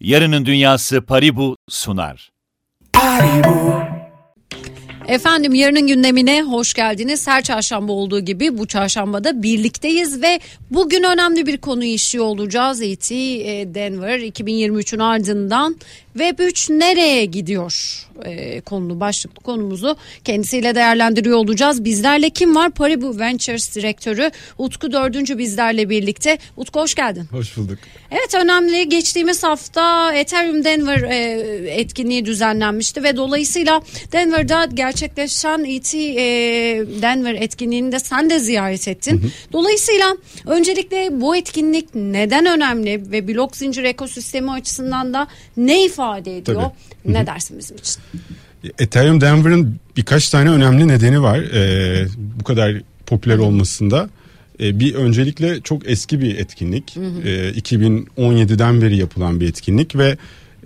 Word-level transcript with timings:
Yarının 0.00 0.46
Dünyası 0.46 1.02
Paribu 1.02 1.56
sunar. 1.68 2.30
Efendim 5.08 5.54
yarının 5.54 5.86
gündemine 5.86 6.42
hoş 6.42 6.74
geldiniz. 6.74 7.28
Her 7.28 7.42
çarşamba 7.42 7.92
olduğu 7.92 8.20
gibi 8.20 8.58
bu 8.58 8.66
çarşambada 8.66 9.42
birlikteyiz 9.42 10.22
ve 10.22 10.40
bugün 10.70 11.02
önemli 11.02 11.46
bir 11.46 11.58
konuyu 11.58 11.90
işliyor 11.90 12.24
olacağız. 12.24 12.82
ET 12.82 13.10
Denver 13.74 14.18
2023'ün 14.20 14.98
ardından 14.98 15.76
Web3 16.16 16.78
nereye 16.78 17.24
gidiyor 17.24 18.06
e, 18.24 18.60
konulu 18.60 19.00
başlıklı 19.00 19.42
konumuzu 19.42 19.96
kendisiyle 20.24 20.74
değerlendiriyor 20.74 21.38
olacağız. 21.38 21.84
Bizlerle 21.84 22.30
kim 22.30 22.56
var? 22.56 22.70
Paribu 22.70 23.18
Ventures 23.18 23.76
direktörü 23.76 24.30
Utku 24.58 24.92
Dördüncü 24.92 25.38
bizlerle 25.38 25.90
birlikte. 25.90 26.38
Utku 26.56 26.80
hoş 26.80 26.94
geldin. 26.94 27.24
Hoş 27.30 27.56
bulduk. 27.56 27.78
Evet 28.10 28.34
önemli 28.34 28.88
geçtiğimiz 28.88 29.42
hafta 29.42 30.14
Ethereum 30.14 30.64
Denver 30.64 31.02
e, 31.02 31.16
etkinliği 31.70 32.24
düzenlenmişti 32.24 33.02
ve 33.02 33.16
dolayısıyla 33.16 33.82
Denver'da 34.12 34.64
gerçekleşen 34.74 35.64
ET 35.64 35.94
e, 35.94 36.00
Denver 37.02 37.34
etkinliğini 37.34 37.92
de 37.92 37.98
sen 37.98 38.30
de 38.30 38.38
ziyaret 38.38 38.88
ettin. 38.88 39.18
Hı 39.18 39.26
hı. 39.26 39.30
Dolayısıyla 39.52 40.16
öncelikle 40.46 41.20
bu 41.20 41.36
etkinlik 41.36 41.94
neden 41.94 42.46
önemli 42.46 43.12
ve 43.12 43.28
blok 43.28 43.56
zincir 43.56 43.84
ekosistemi 43.84 44.50
açısından 44.50 45.14
da 45.14 45.26
ne 45.56 45.84
ifade 45.84 45.99
ediyor? 46.36 46.70
Tabii. 47.04 47.14
Ne 47.14 47.26
dersin 47.26 47.58
bizim 47.58 47.76
için? 47.76 48.02
Ethereum 48.78 49.20
Denver'ın 49.20 49.76
birkaç 49.96 50.28
tane 50.28 50.50
önemli 50.50 50.88
nedeni 50.88 51.22
var. 51.22 51.38
Ee, 51.38 52.06
bu 52.16 52.44
kadar 52.44 52.82
popüler 53.06 53.38
olmasında. 53.38 54.10
Ee, 54.60 54.80
bir 54.80 54.94
öncelikle 54.94 55.60
çok 55.60 55.90
eski 55.90 56.20
bir 56.20 56.38
etkinlik. 56.38 56.96
Hı 56.96 57.00
hı. 57.00 57.28
Ee, 57.28 57.50
2017'den 57.50 58.82
beri 58.82 58.96
yapılan 58.96 59.40
bir 59.40 59.48
etkinlik 59.48 59.96
ve 59.96 60.16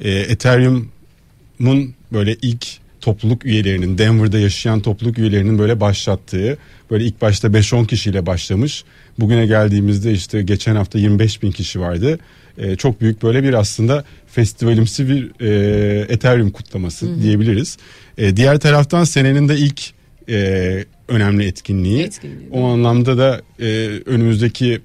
e, 0.00 0.10
Ethereum'un 0.10 1.94
böyle 2.12 2.36
ilk 2.42 2.66
topluluk 3.00 3.44
üyelerinin 3.44 3.98
Denver'da 3.98 4.38
yaşayan 4.38 4.80
topluluk 4.80 5.18
üyelerinin 5.18 5.58
böyle 5.58 5.80
başlattığı 5.80 6.58
böyle 6.90 7.04
ilk 7.04 7.22
başta 7.22 7.48
5-10 7.48 7.86
kişiyle 7.86 8.26
başlamış. 8.26 8.84
Bugüne 9.18 9.46
geldiğimizde 9.46 10.12
işte 10.12 10.42
geçen 10.42 10.76
hafta 10.76 10.98
25 10.98 11.42
bin 11.42 11.50
kişi 11.50 11.80
vardı. 11.80 12.18
Ee, 12.58 12.76
çok 12.76 13.00
büyük 13.00 13.22
böyle 13.22 13.42
bir 13.42 13.54
aslında 13.54 14.04
festivalimsi 14.26 15.08
bir 15.08 15.40
e, 15.40 16.00
Ethereum 16.08 16.50
kutlaması 16.50 17.06
Hı-hı. 17.06 17.22
diyebiliriz. 17.22 17.76
E, 18.18 18.36
diğer 18.36 18.60
taraftan 18.60 19.04
senenin 19.04 19.48
de 19.48 19.56
ilk 19.56 19.82
e, 20.28 20.84
önemli 21.08 21.46
etkinliği. 21.46 22.02
etkinliği 22.02 22.48
o 22.52 22.64
anlamda 22.64 23.18
da 23.18 23.42
e, 23.60 23.66
önümüzdeki 24.06 24.80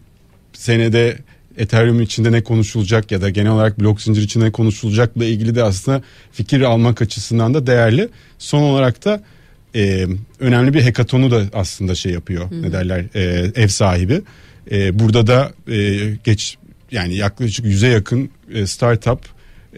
senede 0.53 1.17
Ethereum 1.57 2.01
içinde 2.01 2.31
ne 2.31 2.43
konuşulacak 2.43 3.11
ya 3.11 3.21
da 3.21 3.29
genel 3.29 3.51
olarak 3.51 3.79
blok 3.79 4.01
zincir 4.01 4.21
içinde 4.21 4.45
ne 4.45 4.51
konuşulacakla 4.51 5.25
ilgili 5.25 5.55
de 5.55 5.63
aslında 5.63 6.01
fikir 6.31 6.61
almak 6.61 7.01
açısından 7.01 7.53
da 7.53 7.67
değerli. 7.67 8.09
Son 8.37 8.61
olarak 8.61 9.05
da 9.05 9.23
e, 9.75 10.05
önemli 10.39 10.73
bir 10.73 10.83
hekatonu 10.83 11.31
da 11.31 11.43
aslında 11.53 11.95
şey 11.95 12.11
yapıyor. 12.11 12.51
Hı. 12.51 12.61
Ne 12.61 12.71
derler? 12.71 13.05
E, 13.15 13.51
ev 13.55 13.67
sahibi. 13.67 14.21
E, 14.71 14.99
burada 14.99 15.27
da 15.27 15.51
e, 15.73 15.97
geç 16.23 16.57
yani 16.91 17.15
yaklaşık 17.15 17.65
yüze 17.65 17.87
yakın 17.87 18.29
e, 18.53 18.65
startup 18.65 19.19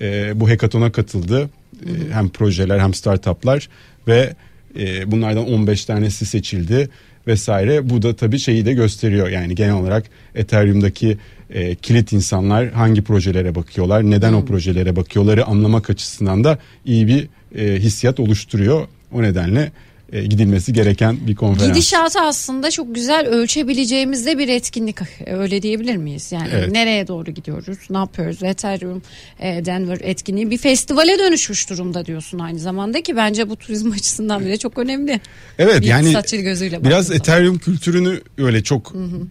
e, 0.01 0.39
bu 0.39 0.49
hekatona 0.49 0.91
katıldı. 0.91 1.49
E, 1.85 2.13
hem 2.13 2.29
projeler 2.29 2.79
hem 2.79 2.93
startuplar 2.93 3.69
ve 4.07 4.33
e, 4.79 5.11
bunlardan 5.11 5.49
15 5.49 5.85
tanesi 5.85 6.25
seçildi 6.25 6.89
vesaire. 7.27 7.89
Bu 7.89 8.01
da 8.01 8.15
tabii 8.15 8.39
şeyi 8.39 8.65
de 8.65 8.73
gösteriyor. 8.73 9.29
Yani 9.29 9.55
genel 9.55 9.73
olarak 9.73 10.05
Ethereum'daki 10.35 11.17
e, 11.49 11.75
kilit 11.75 12.13
insanlar 12.13 12.71
hangi 12.71 13.01
projelere 13.01 13.55
bakıyorlar, 13.55 14.11
neden 14.11 14.29
hmm. 14.29 14.37
o 14.37 14.45
projelere 14.45 14.95
bakıyorları 14.95 15.45
anlamak 15.45 15.89
açısından 15.89 16.43
da 16.43 16.57
iyi 16.85 17.07
bir 17.07 17.27
e, 17.55 17.79
hissiyat 17.79 18.19
oluşturuyor. 18.19 18.87
O 19.11 19.21
nedenle 19.21 19.71
gidilmesi 20.11 20.73
gereken 20.73 21.27
bir 21.27 21.35
konferans. 21.35 21.73
Gidişatı 21.73 22.19
aslında 22.19 22.71
çok 22.71 22.95
güzel 22.95 23.27
ölçebileceğimiz 23.27 24.25
de 24.25 24.37
bir 24.37 24.47
etkinlik 24.47 24.97
öyle 25.27 25.61
diyebilir 25.61 25.95
miyiz? 25.95 26.31
Yani 26.31 26.49
evet. 26.53 26.71
nereye 26.71 27.07
doğru 27.07 27.31
gidiyoruz, 27.31 27.77
ne 27.89 27.97
yapıyoruz? 27.97 28.43
Ethereum 28.43 29.01
e, 29.39 29.65
Denver 29.65 29.97
etkinliği 30.01 30.51
bir 30.51 30.57
festivale 30.57 31.19
dönüşmüş 31.19 31.69
durumda 31.69 32.05
diyorsun 32.05 32.39
aynı 32.39 32.59
zamanda 32.59 33.01
ki 33.03 33.15
bence 33.15 33.49
bu 33.49 33.55
turizm 33.55 33.91
açısından 33.95 34.45
bile 34.45 34.57
çok 34.57 34.77
önemli. 34.77 35.21
Evet 35.59 35.81
bir 35.81 35.87
yani 35.87 36.15
gözüyle 36.31 36.83
biraz 36.83 37.11
Ethereum 37.11 37.57
kültürünü 37.57 38.21
öyle 38.37 38.63
çok 38.63 38.93
hı 38.93 38.97
hı. 38.97 39.27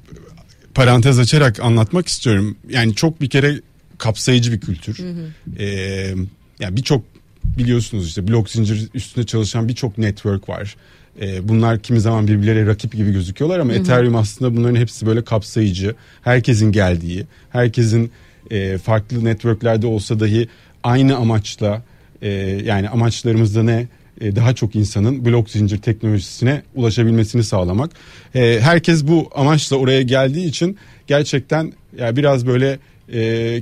parantez 0.75 1.19
açarak 1.19 1.61
anlatmak 1.61 2.09
istiyorum. 2.09 2.57
Yani 2.69 2.95
çok 2.95 3.21
bir 3.21 3.31
kere 3.31 3.61
kapsayıcı 3.99 4.53
bir 4.53 4.61
kültür. 4.61 4.99
Hı 4.99 5.11
hı. 5.11 5.63
Ee, 5.63 6.15
yani 6.61 6.77
birçok 6.77 7.03
biliyorsunuz 7.45 8.07
işte 8.09 8.29
blok 8.29 8.51
zincir 8.51 8.89
üstünde 8.95 9.27
çalışan 9.27 9.69
birçok 9.69 9.99
network 9.99 10.49
var. 10.49 10.77
Ee, 11.21 11.49
bunlar 11.49 11.79
kimi 11.79 12.01
zaman 12.01 12.29
birbirleriyle 12.29 12.67
rakip 12.67 12.93
gibi 12.93 13.13
gözüküyorlar 13.13 13.59
ama 13.59 13.73
hı 13.73 13.77
hı. 13.77 13.81
Ethereum 13.81 14.17
aslında 14.17 14.57
bunların 14.57 14.77
hepsi 14.77 15.07
böyle 15.07 15.25
kapsayıcı. 15.25 15.95
Herkesin 16.23 16.73
geldiği, 16.73 17.27
herkesin 17.51 18.11
e, 18.51 18.79
farklı 18.79 19.25
networklerde 19.25 19.87
olsa 19.87 20.21
dahi 20.21 20.49
aynı 20.83 21.17
amaçla 21.17 21.83
e, 22.23 22.29
yani 22.65 22.89
amaçlarımızda 22.89 23.63
ne? 23.63 23.89
E, 24.21 24.37
daha 24.37 24.55
çok 24.55 24.77
insanın 24.77 25.25
blok 25.25 25.51
zincir 25.51 25.79
teknolojisine 25.79 26.63
ulaşabilmesini 26.75 27.45
sağlamak. 27.45 27.91
E, 28.35 28.59
herkes 28.61 29.07
bu 29.07 29.31
amaçla 29.35 29.77
oraya 29.77 30.03
geldiği 30.03 30.47
için 30.47 30.77
gerçekten 31.07 31.73
yani 31.99 32.17
biraz 32.17 32.47
böyle 32.47 32.79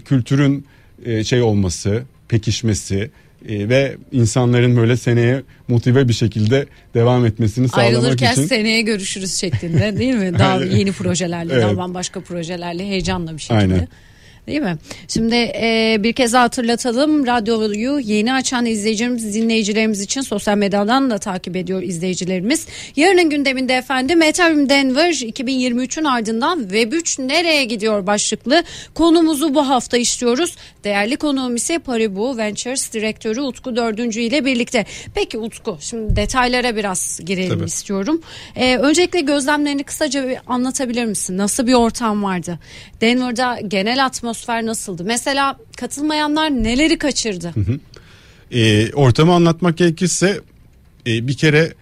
kültürün 0.05 0.67
şey 1.25 1.43
olması, 1.43 2.03
pekişmesi, 2.29 3.11
e, 3.49 3.69
ve 3.69 3.97
insanların 4.13 4.77
böyle 4.77 4.97
seneye 4.97 5.43
motive 5.69 6.09
bir 6.09 6.13
şekilde 6.13 6.67
devam 6.95 7.27
etmesini 7.27 7.69
sağlamak 7.69 7.89
Ayrılırken 7.89 8.15
için. 8.15 8.27
Ayrılırken 8.27 8.57
seneye 8.57 8.83
görüşürüz 8.83 9.35
şeklinde 9.35 9.99
değil 9.99 10.15
mi? 10.15 10.39
Daha 10.39 10.57
yeni 10.65 10.93
projelerle, 10.93 11.53
evet. 11.53 11.63
daha 11.63 11.77
bambaşka 11.77 12.21
projelerle 12.21 12.85
heyecanla 12.87 13.33
bir 13.33 13.43
şekilde. 13.43 13.59
Aynen. 13.59 13.89
Değil 14.49 14.61
mi? 14.61 14.77
Şimdi 15.09 15.35
e, 15.35 15.97
bir 16.01 16.13
kez 16.13 16.33
daha 16.33 16.43
hatırlatalım. 16.43 17.27
Radyoyu 17.27 17.99
yeni 17.99 18.33
açan 18.33 18.67
izleyicilerimiz, 18.67 19.35
dinleyicilerimiz 19.35 20.01
için 20.01 20.21
sosyal 20.21 20.57
medyadan 20.57 21.11
da 21.11 21.19
takip 21.19 21.57
ediyor 21.57 21.83
izleyicilerimiz. 21.83 22.67
Yarının 22.97 23.31
gündeminde 23.31 23.75
efendim 23.75 24.23
Ethereum 24.23 24.69
Denver 24.69 25.13
2023'ün 25.13 26.05
ardından 26.05 26.61
Web3 26.61 27.29
nereye 27.29 27.65
gidiyor 27.65 28.07
başlıklı 28.07 28.63
konumuzu 28.95 29.55
bu 29.55 29.69
hafta 29.69 29.97
işliyoruz. 29.97 30.57
Değerli 30.85 31.17
konuğum 31.17 31.57
ise 31.57 31.79
Paribu 31.79 32.37
Ventures 32.37 32.93
direktörü 32.93 33.41
Utku 33.41 33.77
Dördüncü 33.77 34.21
ile 34.21 34.45
birlikte. 34.45 34.87
Peki 35.15 35.39
Utku 35.39 35.79
şimdi 35.81 36.17
detaylara 36.17 36.77
biraz 36.77 37.21
girelim 37.25 37.59
Tabii. 37.59 37.65
istiyorum. 37.65 38.23
Ee, 38.57 38.77
öncelikle 38.77 39.21
gözlemlerini 39.21 39.85
kısaca 39.85 40.43
anlatabilir 40.47 41.05
misin? 41.05 41.39
Nasıl 41.39 41.67
bir 41.67 41.75
ortam 41.75 42.23
vardı? 42.23 42.59
Denver'da 43.01 43.59
genel 43.69 44.05
atmosfer 44.05 44.38
atmosfer 44.39 44.67
nasıldı? 44.67 45.05
Mesela 45.05 45.57
katılmayanlar 45.77 46.51
neleri 46.51 46.99
kaçırdı? 46.99 47.53
Hı 47.55 47.61
hı. 47.61 47.79
E, 48.59 48.93
ortamı 48.93 49.33
anlatmak 49.33 49.77
gerekirse 49.79 50.41
e, 51.07 51.27
bir 51.29 51.37
kere 51.37 51.75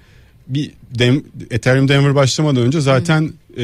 bir 0.48 0.70
Dem, 0.98 1.24
Ethereum 1.50 1.88
Denver 1.88 2.14
başlamadan 2.14 2.62
önce 2.62 2.80
zaten 2.80 3.32
e, 3.58 3.62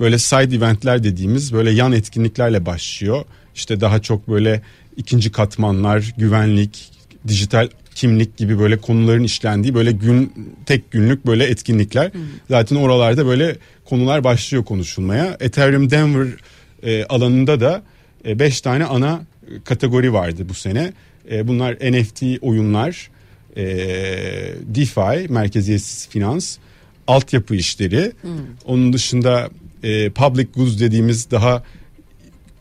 böyle 0.00 0.18
side 0.18 0.56
eventler 0.56 1.04
dediğimiz 1.04 1.52
böyle 1.52 1.70
yan 1.70 1.92
etkinliklerle 1.92 2.66
başlıyor. 2.66 3.24
İşte 3.54 3.80
daha 3.80 4.02
çok 4.02 4.28
böyle 4.28 4.62
ikinci 4.96 5.32
katmanlar, 5.32 6.14
güvenlik, 6.18 6.90
dijital 7.28 7.68
kimlik 7.94 8.36
gibi 8.36 8.58
böyle 8.58 8.76
konuların 8.76 9.24
işlendiği 9.24 9.74
böyle 9.74 9.92
gün 9.92 10.32
tek 10.66 10.90
günlük 10.90 11.26
böyle 11.26 11.44
etkinlikler. 11.44 12.12
Hmm. 12.12 12.20
Zaten 12.48 12.76
oralarda 12.76 13.26
böyle 13.26 13.56
konular 13.84 14.24
başlıyor 14.24 14.64
konuşulmaya. 14.64 15.36
Ethereum 15.40 15.90
Denver 15.90 16.28
e, 16.82 17.04
alanında 17.04 17.60
da 17.60 17.82
5 18.24 18.58
e, 18.58 18.62
tane 18.62 18.84
ana 18.84 19.22
kategori 19.64 20.12
vardı 20.12 20.48
bu 20.48 20.54
sene. 20.54 20.92
E, 21.30 21.48
bunlar 21.48 21.74
NFT 21.74 22.22
oyunlar, 22.40 23.10
e, 23.56 23.64
DeFi, 24.66 25.32
merkeziyetsiz 25.32 26.08
finans, 26.08 26.56
altyapı 27.06 27.54
işleri. 27.54 28.12
Hmm. 28.22 28.30
Onun 28.64 28.92
dışında 28.92 29.50
public 30.14 30.46
goods 30.54 30.80
dediğimiz 30.80 31.30
daha 31.30 31.62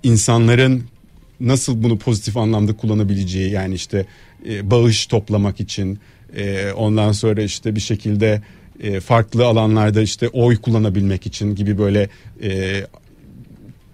insanların 0.03 0.83
nasıl 1.39 1.83
bunu 1.83 1.97
pozitif 1.97 2.37
anlamda 2.37 2.73
kullanabileceği 2.73 3.51
yani 3.51 3.75
işte 3.75 4.05
bağış 4.61 5.05
toplamak 5.05 5.59
için 5.59 5.99
ondan 6.75 7.11
sonra 7.11 7.41
işte 7.41 7.75
bir 7.75 7.79
şekilde 7.79 8.41
farklı 9.05 9.45
alanlarda 9.45 10.01
işte 10.01 10.27
oy 10.27 10.57
kullanabilmek 10.57 11.25
için 11.25 11.55
gibi 11.55 11.77
böyle 11.77 12.09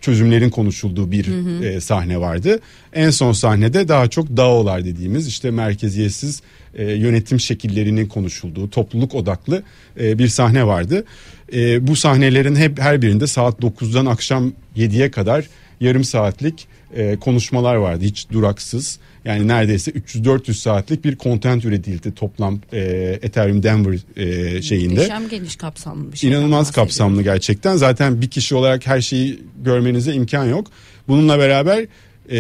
çözümlerin 0.06 0.50
konuşulduğu 0.50 1.12
bir 1.12 1.28
hı 1.28 1.32
hı. 1.32 1.66
E, 1.66 1.82
sahne 1.82 2.20
vardı. 2.20 2.60
En 2.94 3.10
son 3.10 3.32
sahnede 3.32 3.88
daha 3.88 4.08
çok 4.08 4.38
DAO'lar 4.38 4.86
dediğimiz 4.86 5.28
işte 5.28 5.52
merkeziyetsiz 5.52 6.42
e, 6.76 6.92
yönetim 6.92 7.40
şekillerinin 7.40 8.06
konuşulduğu 8.06 8.70
topluluk 8.70 9.16
odaklı 9.16 9.64
e, 10.00 10.20
bir 10.20 10.28
sahne 10.28 10.68
vardı. 10.68 11.06
E, 11.54 11.88
bu 11.88 11.96
sahnelerin 11.96 12.56
hep 12.56 12.80
her 12.80 13.02
birinde 13.02 13.28
saat 13.28 13.60
9'dan 13.60 14.06
akşam 14.06 14.54
7'ye 14.78 15.12
kadar 15.12 15.46
yarım 15.80 16.04
saatlik 16.04 16.68
e, 16.96 17.16
konuşmalar 17.20 17.76
vardı 17.76 18.04
hiç 18.06 18.30
duraksız. 18.32 19.00
Yani 19.26 19.48
neredeyse 19.48 19.92
300-400 19.92 20.54
saatlik 20.54 21.06
bir 21.06 21.18
content 21.18 21.66
üretildi 21.66 22.16
toplam 22.16 22.60
e, 22.74 22.80
Ethereum 23.22 23.64
Denver 23.64 24.00
e, 24.16 24.62
şeyinde. 24.62 24.94
Muhteşem 24.94 25.30
geniş 25.30 25.56
kapsamlı 25.56 26.12
bir 26.12 26.18
şey. 26.18 26.30
İnanılmaz 26.30 26.72
kapsamlı 26.72 27.24
gerçekten. 27.24 27.76
Zaten 27.76 28.22
bir 28.22 28.30
kişi 28.30 28.56
olarak 28.56 28.88
her 28.88 29.02
şeyi 29.02 29.40
görmenize 29.64 30.14
imkan 30.14 30.46
yok. 30.46 30.68
Bununla 31.08 31.40
beraber 31.40 31.86
e, 32.30 32.40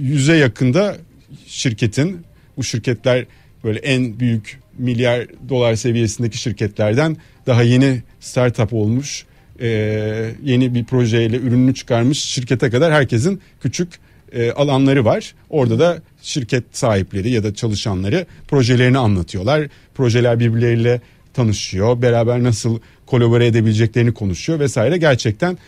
yüze 0.00 0.36
yakında 0.36 0.96
şirketin 1.46 2.22
bu 2.56 2.64
şirketler 2.64 3.26
böyle 3.64 3.78
en 3.78 4.20
büyük 4.20 4.60
milyar 4.78 5.26
dolar 5.48 5.74
seviyesindeki 5.74 6.38
şirketlerden 6.38 7.16
daha 7.46 7.62
yeni 7.62 8.02
startup 8.20 8.72
olmuş 8.72 9.26
e, 9.60 9.68
yeni 10.44 10.74
bir 10.74 10.84
projeyle 10.84 11.36
ürününü 11.36 11.74
çıkarmış 11.74 12.18
şirkete 12.18 12.70
kadar 12.70 12.92
herkesin 12.92 13.40
küçük 13.62 13.88
e, 14.32 14.50
alanları 14.50 15.04
var. 15.04 15.34
Orada 15.50 15.78
da 15.78 16.02
şirket 16.22 16.64
sahipleri 16.72 17.30
ya 17.30 17.44
da 17.44 17.54
çalışanları 17.54 18.26
projelerini 18.48 18.98
anlatıyorlar. 18.98 19.68
Projeler 19.94 20.40
birbirleriyle 20.40 21.00
tanışıyor. 21.34 22.02
Beraber 22.02 22.42
nasıl 22.42 22.78
kolabore 23.06 23.46
edebileceklerini 23.46 24.14
konuşuyor 24.14 24.60
vesaire. 24.60 24.96
Gerçekten 24.96 25.58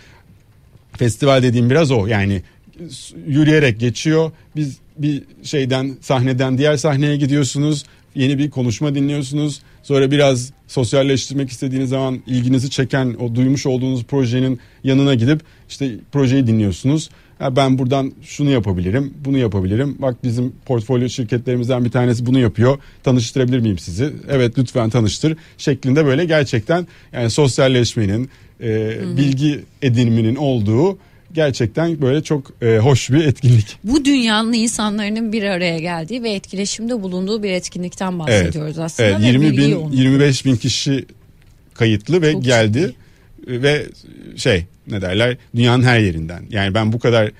festival 0.99 1.43
dediğim 1.43 1.71
biraz 1.71 1.91
o. 1.91 2.07
Yani 2.07 2.43
yürüyerek 3.27 3.81
geçiyor. 3.81 4.33
Biz 4.57 4.79
bir 4.99 5.23
şeyden 5.43 5.97
sahneden 6.01 6.59
diğer 6.59 6.77
sahneye 6.77 7.17
gidiyorsunuz. 7.17 7.85
Yeni 8.15 8.39
bir 8.39 8.51
konuşma 8.51 8.95
dinliyorsunuz. 8.95 9.63
Sonra 9.83 10.11
biraz 10.11 10.53
sosyalleştirmek 10.67 11.51
istediğiniz 11.51 11.91
zaman 11.91 12.23
ilginizi 12.27 12.71
çeken 12.71 13.15
o 13.21 13.35
duymuş 13.35 13.67
olduğunuz 13.67 14.05
projenin 14.05 14.61
yanına 14.85 15.15
gidip 15.15 15.41
işte 15.69 15.91
projeyi 16.13 16.47
dinliyorsunuz. 16.47 17.11
Ya 17.41 17.57
ben 17.57 17.79
buradan 17.79 18.13
şunu 18.23 18.51
yapabilirim, 18.51 19.15
bunu 19.25 19.39
yapabilirim. 19.39 19.97
Bak 19.99 20.25
bizim 20.25 20.53
portfolyo 20.67 21.09
şirketlerimizden 21.09 21.85
bir 21.85 21.91
tanesi 21.91 22.27
bunu 22.27 22.39
yapıyor. 22.39 22.79
Tanıştırabilir 23.03 23.59
miyim 23.59 23.79
sizi? 23.79 24.13
Evet 24.29 24.59
lütfen 24.59 24.91
tanıştır. 24.91 25.37
Şeklinde 25.59 26.07
böyle 26.07 26.25
gerçekten 26.25 26.87
yani 27.13 27.31
sosyalleşmenin, 27.31 28.31
e, 28.61 28.99
bilgi 29.17 29.65
ediniminin 29.83 30.37
olduğu 30.37 30.99
gerçekten 31.33 32.03
böyle 32.03 32.23
çok 32.23 32.63
e, 32.63 32.79
hoş 32.79 33.11
bir 33.11 33.25
etkinlik. 33.25 33.79
Bu 33.85 34.05
dünyanın 34.05 34.53
insanların 34.53 35.33
bir 35.33 35.43
araya 35.43 35.79
geldiği 35.79 36.23
ve 36.23 36.33
etkileşimde 36.33 37.03
bulunduğu 37.03 37.43
bir 37.43 37.51
etkinlikten 37.51 38.19
bahsediyoruz 38.19 38.79
evet. 38.79 38.85
aslında. 38.85 39.09
Evet, 39.09 39.21
20 39.23 39.57
bin, 39.57 39.93
25 39.93 40.45
bin 40.45 40.57
kişi 40.57 41.05
kayıtlı 41.75 42.23
ve 42.23 42.33
çok 42.33 42.45
geldi 42.45 42.95
ciddi. 43.41 43.63
ve 43.63 43.87
şey 44.37 44.65
ne 44.87 45.03
derler 45.03 45.37
dünyanın 45.57 45.83
her 45.83 45.99
yerinden. 45.99 46.43
Yani 46.51 46.75
ben 46.75 46.93
bu 46.93 46.99
kadar 46.99 47.31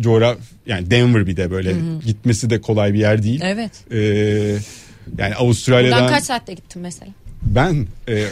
coğraf 0.00 0.38
yani 0.66 0.90
Denver 0.90 1.26
bir 1.26 1.36
de 1.36 1.50
böyle 1.50 1.70
Hı-hı. 1.70 2.00
gitmesi 2.06 2.50
de 2.50 2.60
kolay 2.60 2.94
bir 2.94 2.98
yer 2.98 3.22
değil. 3.22 3.40
Evet. 3.44 3.72
Ee, 3.92 3.98
yani 5.18 5.34
Avustralya'dan. 5.34 5.98
Buradan 5.98 6.14
kaç 6.14 6.24
saatte 6.24 6.54
gittin 6.54 6.82
mesela? 6.82 7.12
Ben 7.42 7.86
e, 8.08 8.26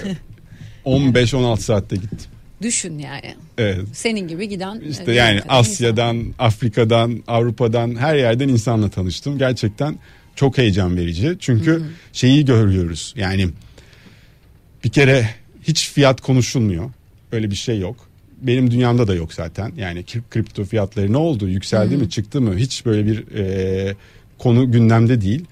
15-16 0.84 1.60
saatte 1.60 1.96
gittim. 1.96 2.30
Düşün 2.62 2.98
yani. 2.98 3.34
Evet. 3.58 3.80
Senin 3.92 4.28
gibi 4.28 4.48
giden. 4.48 4.80
İşte 4.80 5.12
yani 5.12 5.40
Asya'dan, 5.48 6.16
insan. 6.16 6.34
Afrika'dan, 6.38 7.22
Avrupa'dan 7.26 7.96
her 7.96 8.16
yerden 8.16 8.48
insanla 8.48 8.88
tanıştım. 8.88 9.38
Gerçekten 9.38 9.98
çok 10.36 10.58
heyecan 10.58 10.96
verici. 10.96 11.36
Çünkü 11.40 11.70
Hı-hı. 11.70 11.84
şeyi 12.12 12.44
görüyoruz. 12.44 13.14
Yani 13.16 13.48
bir 14.84 14.90
kere 14.90 15.28
hiç 15.62 15.90
fiyat 15.90 16.20
konuşulmuyor. 16.20 16.90
Öyle 17.32 17.50
bir 17.50 17.56
şey 17.56 17.78
yok. 17.78 17.96
Benim 18.42 18.70
dünyamda 18.70 19.08
da 19.08 19.14
yok 19.14 19.34
zaten. 19.34 19.72
Yani 19.76 20.04
kripto 20.30 20.64
fiyatları 20.64 21.12
ne 21.12 21.16
oldu? 21.16 21.48
Yükseldi 21.48 21.94
Hı-hı. 21.94 22.02
mi? 22.02 22.10
Çıktı 22.10 22.40
mı? 22.40 22.56
Hiç 22.56 22.86
böyle 22.86 23.06
bir 23.06 23.34
e, 23.34 23.94
konu 24.38 24.72
gündemde 24.72 25.20
değil. 25.20 25.44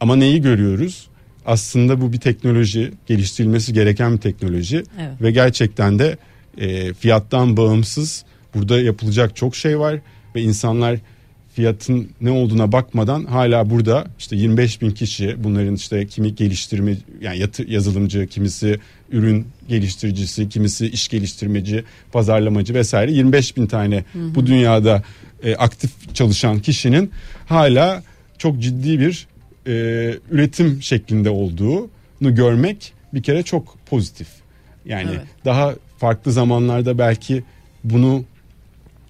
Ama 0.00 0.16
neyi 0.16 0.42
görüyoruz? 0.42 1.08
Aslında 1.46 2.00
bu 2.00 2.12
bir 2.12 2.20
teknoloji 2.20 2.92
geliştirilmesi 3.06 3.72
gereken 3.72 4.12
bir 4.12 4.20
teknoloji 4.20 4.76
evet. 4.76 5.22
ve 5.22 5.30
gerçekten 5.30 5.98
de 5.98 6.16
e, 6.58 6.94
fiyattan 6.94 7.56
bağımsız 7.56 8.24
burada 8.54 8.80
yapılacak 8.80 9.36
çok 9.36 9.56
şey 9.56 9.78
var 9.78 10.00
ve 10.34 10.42
insanlar 10.42 10.98
fiyatın 11.54 12.08
ne 12.20 12.30
olduğuna 12.30 12.72
bakmadan 12.72 13.24
hala 13.24 13.70
burada 13.70 14.06
işte 14.18 14.36
25 14.36 14.82
bin 14.82 14.90
kişi 14.90 15.44
bunların 15.44 15.74
işte 15.74 16.06
kimi 16.06 16.34
geliştirme 16.34 16.96
yani 17.20 17.38
yatı, 17.38 17.70
yazılımcı 17.70 18.26
kimisi 18.26 18.80
ürün 19.12 19.46
geliştiricisi 19.68 20.48
kimisi 20.48 20.86
iş 20.86 21.08
geliştirmeci 21.08 21.84
pazarlamacı 22.12 22.74
vesaire 22.74 23.12
25 23.12 23.56
bin 23.56 23.66
tane 23.66 24.04
hı 24.12 24.18
hı. 24.18 24.34
bu 24.34 24.46
dünyada 24.46 25.02
e, 25.42 25.56
aktif 25.56 26.14
çalışan 26.14 26.58
kişinin 26.58 27.10
hala 27.46 28.02
çok 28.38 28.62
ciddi 28.62 29.00
bir 29.00 29.26
e, 29.66 29.72
üretim 30.30 30.82
şeklinde 30.82 31.30
olduğunu 31.30 32.34
görmek 32.34 32.92
bir 33.14 33.22
kere 33.22 33.42
çok 33.42 33.76
pozitif. 33.86 34.28
Yani 34.86 35.10
evet. 35.10 35.26
daha 35.44 35.74
farklı 35.98 36.32
zamanlarda 36.32 36.98
belki 36.98 37.44
bunu 37.84 38.24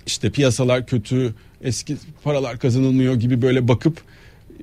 işte 0.06 0.31
piyasalar 0.31 0.87
kötü, 0.87 1.35
eski 1.62 1.97
paralar 2.23 2.59
kazanılmıyor 2.59 3.15
gibi 3.15 3.43
böyle 3.43 3.69
bakıp 3.69 4.03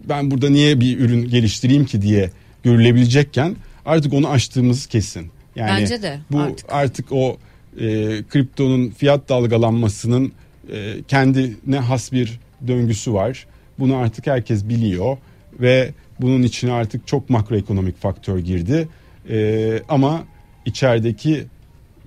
ben 0.09 0.31
burada 0.31 0.49
niye 0.49 0.79
bir 0.79 0.99
ürün 0.99 1.29
geliştireyim 1.29 1.85
ki 1.85 2.01
diye 2.01 2.31
görülebilecekken 2.63 3.55
artık 3.85 4.13
onu 4.13 4.29
aştığımız 4.29 4.85
kesin. 4.85 5.31
Yani 5.55 5.81
Bence 5.81 6.01
de 6.01 6.19
bu 6.31 6.39
artık, 6.39 6.65
artık 6.69 7.11
o 7.11 7.37
e, 7.79 7.85
kriptonun 8.29 8.89
fiyat 8.89 9.29
dalgalanmasının 9.29 10.31
e, 10.73 10.95
kendine 11.07 11.77
has 11.77 12.11
bir 12.11 12.39
döngüsü 12.67 13.13
var. 13.13 13.47
Bunu 13.79 13.95
artık 13.95 14.27
herkes 14.27 14.69
biliyor 14.69 15.17
ve 15.61 15.93
bunun 16.21 16.43
içine 16.43 16.71
artık 16.71 17.07
çok 17.07 17.29
makroekonomik 17.29 18.01
faktör 18.01 18.39
girdi. 18.39 18.87
Ee, 19.29 19.79
ama 19.89 20.23
içerideki 20.65 21.45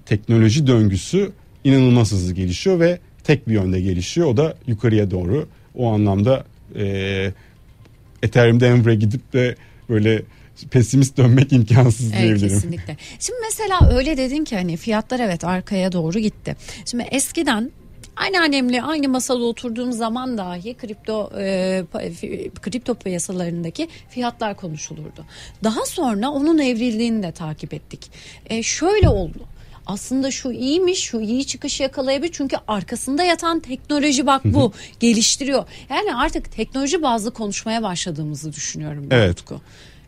teknoloji 0.06 0.67
döngüsü 0.67 1.33
inanılmaz 1.65 2.12
hızlı 2.12 2.35
gelişiyor 2.35 2.81
ve 2.81 2.99
tek 3.25 3.49
bir 3.49 3.53
yönde 3.53 3.81
gelişiyor. 3.81 4.27
O 4.27 4.37
da 4.37 4.56
yukarıya 4.67 5.11
doğru. 5.11 5.49
O 5.75 5.93
anlamda 5.93 6.45
e, 6.77 7.33
Ethereum 8.23 8.61
Denver'e 8.61 8.95
gidip 8.95 9.33
de 9.33 9.56
böyle 9.89 10.23
pesimist 10.71 11.17
dönmek 11.17 11.53
imkansız 11.53 12.12
evet, 12.12 12.23
diyebilirim. 12.23 12.49
Kesinlikle. 12.49 12.97
Şimdi 13.19 13.39
mesela 13.45 13.97
öyle 13.97 14.17
dedin 14.17 14.45
ki 14.45 14.56
hani 14.56 14.77
fiyatlar 14.77 15.21
evet 15.21 15.45
arkaya 15.45 15.93
doğru 15.93 16.19
gitti. 16.19 16.56
Şimdi 16.87 17.05
eskiden 17.11 17.71
anneannemle 18.17 18.83
aynı 18.83 19.09
masada 19.09 19.45
oturduğum 19.45 19.93
zaman 19.93 20.39
dahi 20.39 20.75
kripto 20.75 21.31
e, 21.39 21.85
kripto 22.63 22.95
piyasalarındaki 22.95 23.89
fiyatlar 24.09 24.56
konuşulurdu. 24.56 25.25
Daha 25.65 25.85
sonra 25.87 26.29
onun 26.29 26.59
evrildiğini 26.59 27.23
de 27.23 27.33
takip 27.33 27.75
ettik. 27.75 28.11
E, 28.47 28.63
şöyle 28.63 29.09
oldu 29.09 29.47
aslında 29.87 30.31
şu 30.31 30.53
iyiymiş 30.53 30.99
şu 30.99 31.21
iyi 31.21 31.47
çıkış 31.47 31.81
yakalayabilir 31.81 32.33
çünkü 32.33 32.56
arkasında 32.69 33.23
yatan 33.23 33.61
teknoloji 33.61 34.27
bak 34.27 34.43
bu 34.44 34.73
geliştiriyor. 35.01 35.65
Yani 35.91 36.15
artık 36.15 36.53
teknoloji 36.53 37.03
bazlı 37.03 37.31
konuşmaya 37.31 37.83
başladığımızı 37.83 38.53
düşünüyorum 38.53 39.06
ben 39.11 39.17
evet. 39.17 39.41
Utku. 39.41 39.61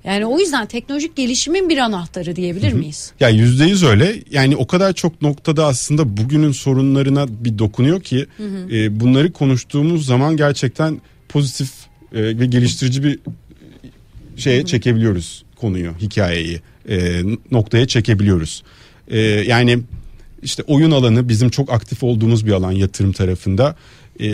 Yani 0.07 0.27
o 0.27 0.39
yüzden 0.39 0.67
teknolojik 0.67 1.17
gelişimin 1.17 1.69
bir 1.69 1.79
anahtarı 1.79 2.37
diyebilir 2.37 2.73
miyiz? 2.73 3.13
Ya 3.21 3.29
yüzde 3.29 3.65
yüz 3.65 3.83
öyle. 3.83 4.23
Yani 4.31 4.57
o 4.57 4.67
kadar 4.67 4.93
çok 4.93 5.23
noktada 5.23 5.67
aslında 5.67 6.17
bugünün 6.17 6.53
sorunlarına 6.53 7.27
bir 7.29 7.59
dokunuyor 7.59 8.01
ki 8.01 8.27
E, 8.71 9.01
bunları 9.01 9.33
konuştuğumuz 9.33 10.07
zaman 10.07 10.37
gerçekten 10.37 11.01
pozitif 11.29 11.71
e, 12.13 12.23
ve 12.39 12.47
geliştirici 12.47 13.05
bir 13.05 13.19
şeye 14.37 14.67
çekebiliyoruz 14.67 15.45
konuyu, 15.57 15.93
hikayeyi 16.01 16.61
e, 16.89 17.23
noktaya 17.51 17.87
çekebiliyoruz. 17.87 18.63
E, 19.09 19.19
yani 19.21 19.79
işte 20.43 20.63
oyun 20.63 20.91
alanı 20.91 21.29
bizim 21.29 21.51
çok 21.51 21.73
aktif 21.73 22.03
olduğumuz 22.03 22.47
bir 22.47 22.53
alan 22.53 22.73
yatırım 22.73 23.13
tarafında. 23.13 23.77
E, 24.21 24.29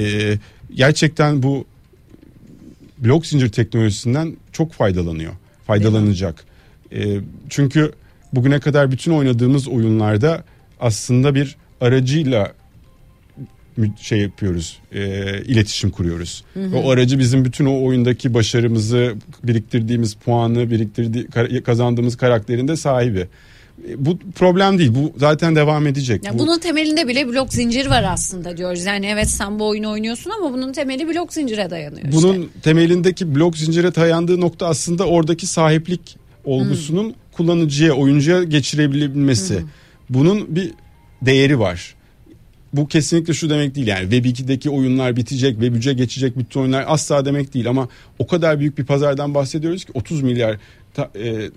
gerçekten 0.74 1.42
bu 1.42 1.64
blok 2.98 3.26
zincir 3.26 3.48
teknolojisinden 3.48 4.36
çok 4.52 4.72
faydalanıyor 4.72 5.32
faydalanacak. 5.66 6.44
E, 6.92 7.20
çünkü 7.48 7.92
bugüne 8.32 8.60
kadar 8.60 8.90
bütün 8.90 9.12
oynadığımız 9.12 9.68
oyunlarda 9.68 10.44
aslında 10.80 11.34
bir 11.34 11.56
aracıyla 11.80 12.52
şey 14.00 14.20
yapıyoruz, 14.20 14.78
e, 14.92 15.02
iletişim 15.42 15.90
kuruyoruz. 15.90 16.44
Hı 16.54 16.64
hı. 16.64 16.76
O 16.76 16.90
aracı 16.90 17.18
bizim 17.18 17.44
bütün 17.44 17.66
o 17.66 17.84
oyundaki 17.84 18.34
başarımızı, 18.34 19.14
biriktirdiğimiz 19.44 20.14
puanı, 20.14 20.70
biriktirdiği 20.70 21.28
kazandığımız 21.62 22.16
karakterin 22.16 22.68
de 22.68 22.76
sahibi. 22.76 23.28
Bu 23.96 24.18
problem 24.34 24.78
değil. 24.78 24.94
Bu 24.94 25.12
zaten 25.16 25.56
devam 25.56 25.86
edecek. 25.86 26.24
Ya 26.24 26.34
bu... 26.34 26.38
Bunun 26.38 26.58
temelinde 26.58 27.08
bile 27.08 27.28
blok 27.28 27.52
zincir 27.52 27.86
var 27.86 28.04
aslında 28.08 28.56
diyoruz. 28.56 28.84
Yani 28.84 29.06
evet 29.06 29.30
sen 29.30 29.58
bu 29.58 29.68
oyunu 29.68 29.90
oynuyorsun 29.90 30.30
ama 30.30 30.52
bunun 30.52 30.72
temeli 30.72 31.08
blok 31.08 31.32
zincire 31.32 31.70
dayanıyor. 31.70 32.12
Bunun 32.12 32.42
işte. 32.42 32.60
temelindeki 32.62 33.34
blok 33.34 33.58
zincire 33.58 33.94
dayandığı 33.94 34.40
nokta 34.40 34.66
aslında 34.66 35.06
oradaki 35.06 35.46
sahiplik 35.46 36.16
olgusunun 36.44 37.04
hmm. 37.04 37.14
kullanıcıya, 37.32 37.92
oyuncuya 37.92 38.44
geçirebilmesi. 38.44 39.60
Hmm. 39.60 39.68
Bunun 40.10 40.56
bir 40.56 40.72
değeri 41.22 41.58
var. 41.58 41.94
bu 42.72 42.88
kesinlikle 42.88 43.34
şu 43.34 43.50
demek 43.50 43.74
değil 43.74 43.86
yani 43.86 44.02
Web 44.02 44.24
2'deki 44.24 44.70
oyunlar 44.70 45.16
bitecek, 45.16 45.52
Web 45.52 45.74
3'e 45.74 45.92
geçecek 45.92 46.38
bütün 46.38 46.60
oyunlar 46.60 46.84
asla 46.88 47.24
demek 47.24 47.54
değil 47.54 47.68
ama 47.68 47.88
o 48.18 48.26
kadar 48.26 48.60
büyük 48.60 48.78
bir 48.78 48.84
pazardan 48.84 49.34
bahsediyoruz 49.34 49.84
ki 49.84 49.92
30 49.94 50.22
milyar 50.22 50.58
ta, 50.94 51.10
e, 51.16 51.50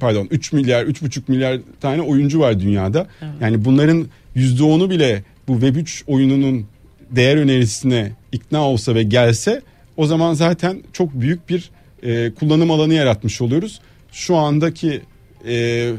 pardon 0.00 0.28
3 0.30 0.52
milyar 0.52 0.84
3,5 0.84 1.22
milyar 1.28 1.60
tane 1.80 2.02
oyuncu 2.02 2.40
var 2.40 2.60
dünyada. 2.60 3.06
Evet. 3.22 3.32
Yani 3.40 3.64
bunların 3.64 4.06
%10'u 4.36 4.90
bile 4.90 5.22
bu 5.48 5.52
Web 5.52 5.76
3 5.76 6.04
oyununun 6.06 6.66
değer 7.10 7.36
önerisine 7.36 8.12
ikna 8.32 8.68
olsa 8.68 8.94
ve 8.94 9.02
gelse 9.02 9.62
o 9.96 10.06
zaman 10.06 10.34
zaten 10.34 10.82
çok 10.92 11.14
büyük 11.14 11.48
bir 11.48 11.70
e, 12.02 12.30
kullanım 12.30 12.70
alanı 12.70 12.94
yaratmış 12.94 13.40
oluyoruz. 13.40 13.80
Şu 14.12 14.36
andaki 14.36 15.00
e, 15.48 15.92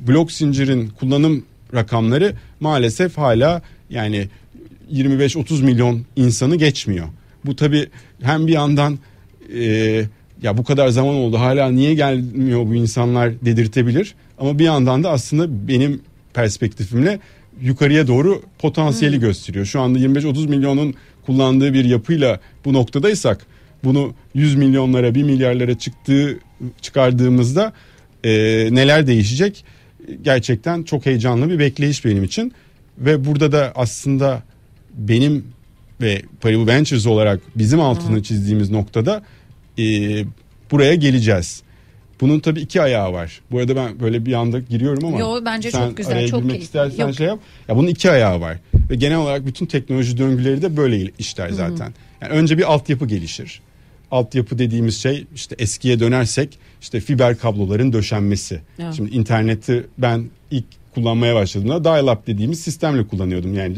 blok 0.00 0.32
zincirin 0.32 0.88
kullanım 0.88 1.44
rakamları 1.74 2.34
maalesef 2.60 3.18
hala 3.18 3.62
yani 3.90 4.28
25-30 4.92 5.62
milyon 5.62 6.02
insanı 6.16 6.56
geçmiyor. 6.56 7.06
Bu 7.44 7.56
tabi 7.56 7.88
hem 8.22 8.46
bir 8.46 8.52
yandan 8.52 8.98
e, 9.54 10.04
ya 10.42 10.56
bu 10.56 10.64
kadar 10.64 10.88
zaman 10.88 11.14
oldu 11.14 11.38
hala 11.38 11.70
niye 11.70 11.94
gelmiyor 11.94 12.66
bu 12.66 12.74
insanlar 12.74 13.40
dedirtebilir. 13.44 14.14
Ama 14.38 14.58
bir 14.58 14.64
yandan 14.64 15.04
da 15.04 15.10
aslında 15.10 15.68
benim 15.68 16.00
perspektifimle 16.34 17.18
yukarıya 17.62 18.06
doğru 18.06 18.42
potansiyeli 18.58 19.16
hmm. 19.16 19.22
gösteriyor. 19.22 19.64
Şu 19.64 19.80
anda 19.80 19.98
25-30 19.98 20.48
milyonun 20.48 20.94
kullandığı 21.26 21.74
bir 21.74 21.84
yapıyla 21.84 22.40
bu 22.64 22.72
noktadaysak 22.72 23.46
bunu 23.84 24.14
100 24.34 24.54
milyonlara 24.54 25.14
1 25.14 25.22
milyarlara 25.22 25.78
çıktığı 25.78 26.38
çıkardığımızda 26.80 27.72
e, 28.24 28.30
neler 28.70 29.06
değişecek? 29.06 29.64
Gerçekten 30.22 30.82
çok 30.82 31.06
heyecanlı 31.06 31.50
bir 31.50 31.58
bekleyiş 31.58 32.04
benim 32.04 32.24
için 32.24 32.52
ve 32.98 33.24
burada 33.24 33.52
da 33.52 33.72
aslında 33.74 34.42
benim 34.94 35.44
ve 36.00 36.22
Paribu 36.40 36.66
Ventures 36.66 37.06
olarak 37.06 37.40
bizim 37.56 37.80
altını 37.80 38.16
hmm. 38.16 38.22
çizdiğimiz 38.22 38.70
noktada 38.70 39.22
e, 39.80 40.24
buraya 40.70 40.94
geleceğiz. 40.94 41.62
Bunun 42.20 42.40
tabii 42.40 42.60
iki 42.60 42.82
ayağı 42.82 43.12
var. 43.12 43.40
Bu 43.50 43.58
arada 43.58 43.76
ben 43.76 44.00
böyle 44.00 44.26
bir 44.26 44.32
anda 44.32 44.58
giriyorum 44.58 45.04
ama. 45.04 45.18
Yo 45.18 45.40
bence 45.44 45.70
sen 45.70 45.88
çok 45.88 45.96
güzel. 45.96 46.12
Araya 46.12 46.28
çok 46.28 46.42
girmek 46.42 46.62
istersen 46.62 47.06
Yok. 47.06 47.14
şey 47.14 47.26
yap. 47.26 47.40
Ya 47.68 47.76
bunun 47.76 47.88
iki 47.88 48.10
ayağı 48.10 48.40
var. 48.40 48.58
Ve 48.90 48.94
genel 48.94 49.16
olarak 49.18 49.46
bütün 49.46 49.66
teknoloji 49.66 50.18
döngüleri 50.18 50.62
de 50.62 50.76
böyle 50.76 51.10
işler 51.18 51.50
zaten. 51.50 51.84
Hı-hı. 51.84 51.92
Yani 52.22 52.32
önce 52.32 52.58
bir 52.58 52.72
altyapı 52.72 53.06
gelişir. 53.06 53.60
Altyapı 54.10 54.58
dediğimiz 54.58 55.02
şey 55.02 55.26
işte 55.34 55.56
eskiye 55.58 56.00
dönersek 56.00 56.58
işte 56.80 57.00
fiber 57.00 57.38
kabloların 57.38 57.92
döşenmesi. 57.92 58.60
Evet. 58.78 58.94
Şimdi 58.94 59.10
interneti 59.16 59.86
ben 59.98 60.30
ilk 60.50 60.64
kullanmaya 60.94 61.34
başladığımda 61.34 61.84
dial-up 61.84 62.26
dediğimiz 62.26 62.60
sistemle 62.60 63.06
kullanıyordum. 63.06 63.54
Yani 63.54 63.76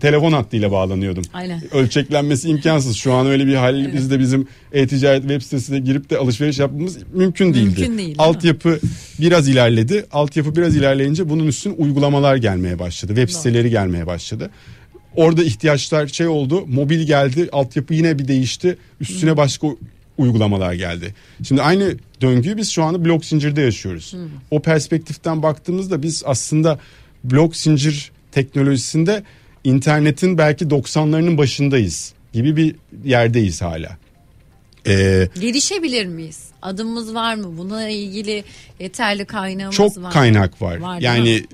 telefon 0.00 0.32
hattıyla 0.32 0.72
bağlanıyordum. 0.72 1.24
Aynen. 1.32 1.62
Ölçeklenmesi 1.74 2.48
imkansız. 2.48 2.96
Şu 2.96 3.12
an 3.12 3.26
öyle 3.26 3.46
bir 3.46 3.54
hal 3.54 3.80
evet. 3.80 3.94
bizde 3.94 4.20
bizim 4.20 4.48
e-ticaret 4.72 5.22
web 5.22 5.42
sitesine 5.42 5.78
girip 5.78 6.10
de 6.10 6.18
alışveriş 6.18 6.58
yapmamız 6.58 6.98
mümkün 7.12 7.54
değildi. 7.54 7.80
Mümkün 7.80 7.98
değil. 7.98 8.14
Altyapı 8.18 8.80
biraz 9.20 9.48
ilerledi. 9.48 10.06
Altyapı 10.12 10.56
biraz 10.56 10.76
ilerleyince 10.76 11.28
bunun 11.28 11.46
üstüne 11.46 11.72
uygulamalar 11.72 12.36
gelmeye 12.36 12.78
başladı. 12.78 13.14
Web 13.14 13.28
Doğru. 13.28 13.36
siteleri 13.36 13.70
gelmeye 13.70 14.06
başladı. 14.06 14.50
Orada 15.16 15.44
ihtiyaçlar 15.44 16.06
şey 16.06 16.26
oldu. 16.26 16.66
Mobil 16.66 17.06
geldi. 17.06 17.48
Altyapı 17.52 17.94
yine 17.94 18.18
bir 18.18 18.28
değişti. 18.28 18.78
Üstüne 19.00 19.30
Hı. 19.30 19.36
başka 19.36 19.66
uygulamalar 20.18 20.72
geldi. 20.72 21.14
Şimdi 21.48 21.62
aynı 21.62 21.94
döngüyü 22.20 22.56
biz 22.56 22.70
şu 22.70 22.82
anda 22.82 23.04
blok 23.04 23.24
zincirde 23.24 23.60
yaşıyoruz. 23.60 24.12
Hı. 24.12 24.28
O 24.50 24.62
perspektiften 24.62 25.42
baktığımızda 25.42 26.02
biz 26.02 26.22
aslında 26.26 26.78
blok 27.24 27.56
zincir 27.56 28.10
teknolojisinde 28.32 29.22
internetin 29.66 30.38
belki 30.38 30.64
90'larının 30.64 31.38
başındayız 31.38 32.12
gibi 32.32 32.56
bir 32.56 32.74
yerdeyiz 33.04 33.62
hala. 33.62 33.96
Ee, 34.86 35.28
Gelişebilir 35.40 36.06
miyiz? 36.06 36.44
Adımımız 36.62 37.14
var 37.14 37.34
mı? 37.34 37.58
Buna 37.58 37.88
ilgili 37.88 38.44
yeterli 38.80 39.24
kaynağımız 39.24 39.76
çok 39.76 39.96
var 39.96 40.02
Çok 40.02 40.12
kaynak 40.12 40.62
var. 40.62 40.76
var 40.76 41.00
yani 41.00 41.44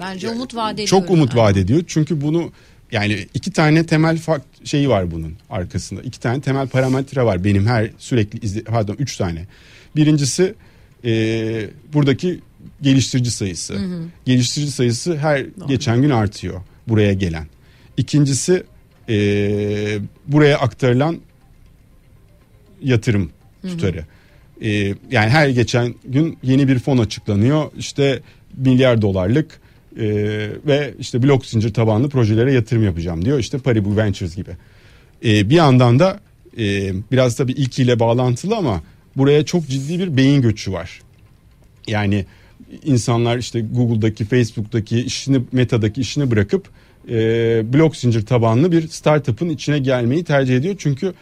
bence 0.00 0.30
umut 0.30 0.54
vaat 0.54 0.74
ediyor. 0.74 0.88
Çok 0.88 1.10
umut 1.10 1.36
vaat 1.36 1.56
ediyor. 1.56 1.82
Çünkü 1.86 2.20
bunu 2.20 2.52
yani 2.92 3.26
iki 3.34 3.52
tane 3.52 3.86
temel 3.86 4.18
fakt 4.18 4.66
şeyi 4.66 4.88
var 4.88 5.10
bunun 5.10 5.34
arkasında. 5.50 6.02
İki 6.02 6.20
tane 6.20 6.40
temel 6.40 6.68
parametre 6.68 7.22
var 7.22 7.44
benim 7.44 7.66
her 7.66 7.90
sürekli 7.98 8.38
izle, 8.46 8.62
pardon 8.62 8.96
üç 8.98 9.16
tane. 9.16 9.46
Birincisi 9.96 10.54
e, 11.04 11.10
buradaki 11.92 12.40
geliştirici 12.82 13.30
sayısı. 13.30 13.74
Hı 13.74 13.78
hı. 13.78 14.02
Geliştirici 14.26 14.72
sayısı 14.72 15.16
her 15.16 15.44
Doğru. 15.60 15.68
geçen 15.68 16.02
gün 16.02 16.10
artıyor 16.10 16.60
buraya 16.88 17.12
gelen. 17.12 17.46
İkincisi 18.00 18.62
e, 19.08 19.14
buraya 20.26 20.58
aktarılan 20.58 21.18
yatırım 22.82 23.30
tutarı. 23.62 24.04
E, 24.62 24.70
yani 25.10 25.30
her 25.30 25.48
geçen 25.48 25.94
gün 26.04 26.38
yeni 26.42 26.68
bir 26.68 26.78
fon 26.78 26.98
açıklanıyor. 26.98 27.70
İşte 27.78 28.20
milyar 28.56 29.02
dolarlık 29.02 29.60
e, 29.96 30.06
ve 30.66 30.94
işte 30.98 31.22
blok 31.22 31.46
zincir 31.46 31.74
tabanlı 31.74 32.08
projelere 32.08 32.52
yatırım 32.52 32.84
yapacağım 32.84 33.24
diyor. 33.24 33.38
İşte 33.38 33.58
Paribu 33.58 33.96
Ventures 33.96 34.36
gibi. 34.36 34.50
E, 35.24 35.50
bir 35.50 35.54
yandan 35.54 35.98
da 35.98 36.20
e, 36.58 36.92
biraz 37.12 37.36
tabii 37.36 37.52
ilkiyle 37.52 38.00
bağlantılı 38.00 38.56
ama 38.56 38.82
buraya 39.16 39.44
çok 39.44 39.68
ciddi 39.68 39.98
bir 39.98 40.16
beyin 40.16 40.42
göçü 40.42 40.72
var. 40.72 41.00
Yani 41.86 42.24
insanlar 42.84 43.38
işte 43.38 43.60
Google'daki, 43.60 44.24
Facebook'taki 44.24 45.00
işini, 45.00 45.42
Meta'daki 45.52 46.00
işini 46.00 46.30
bırakıp 46.30 46.68
e, 47.10 47.72
blok 47.72 47.96
zincir 47.96 48.26
tabanlı 48.26 48.72
bir 48.72 48.88
startup'ın 48.88 49.48
içine 49.48 49.78
gelmeyi 49.78 50.24
tercih 50.24 50.56
ediyor. 50.56 50.74
Çünkü 50.78 51.14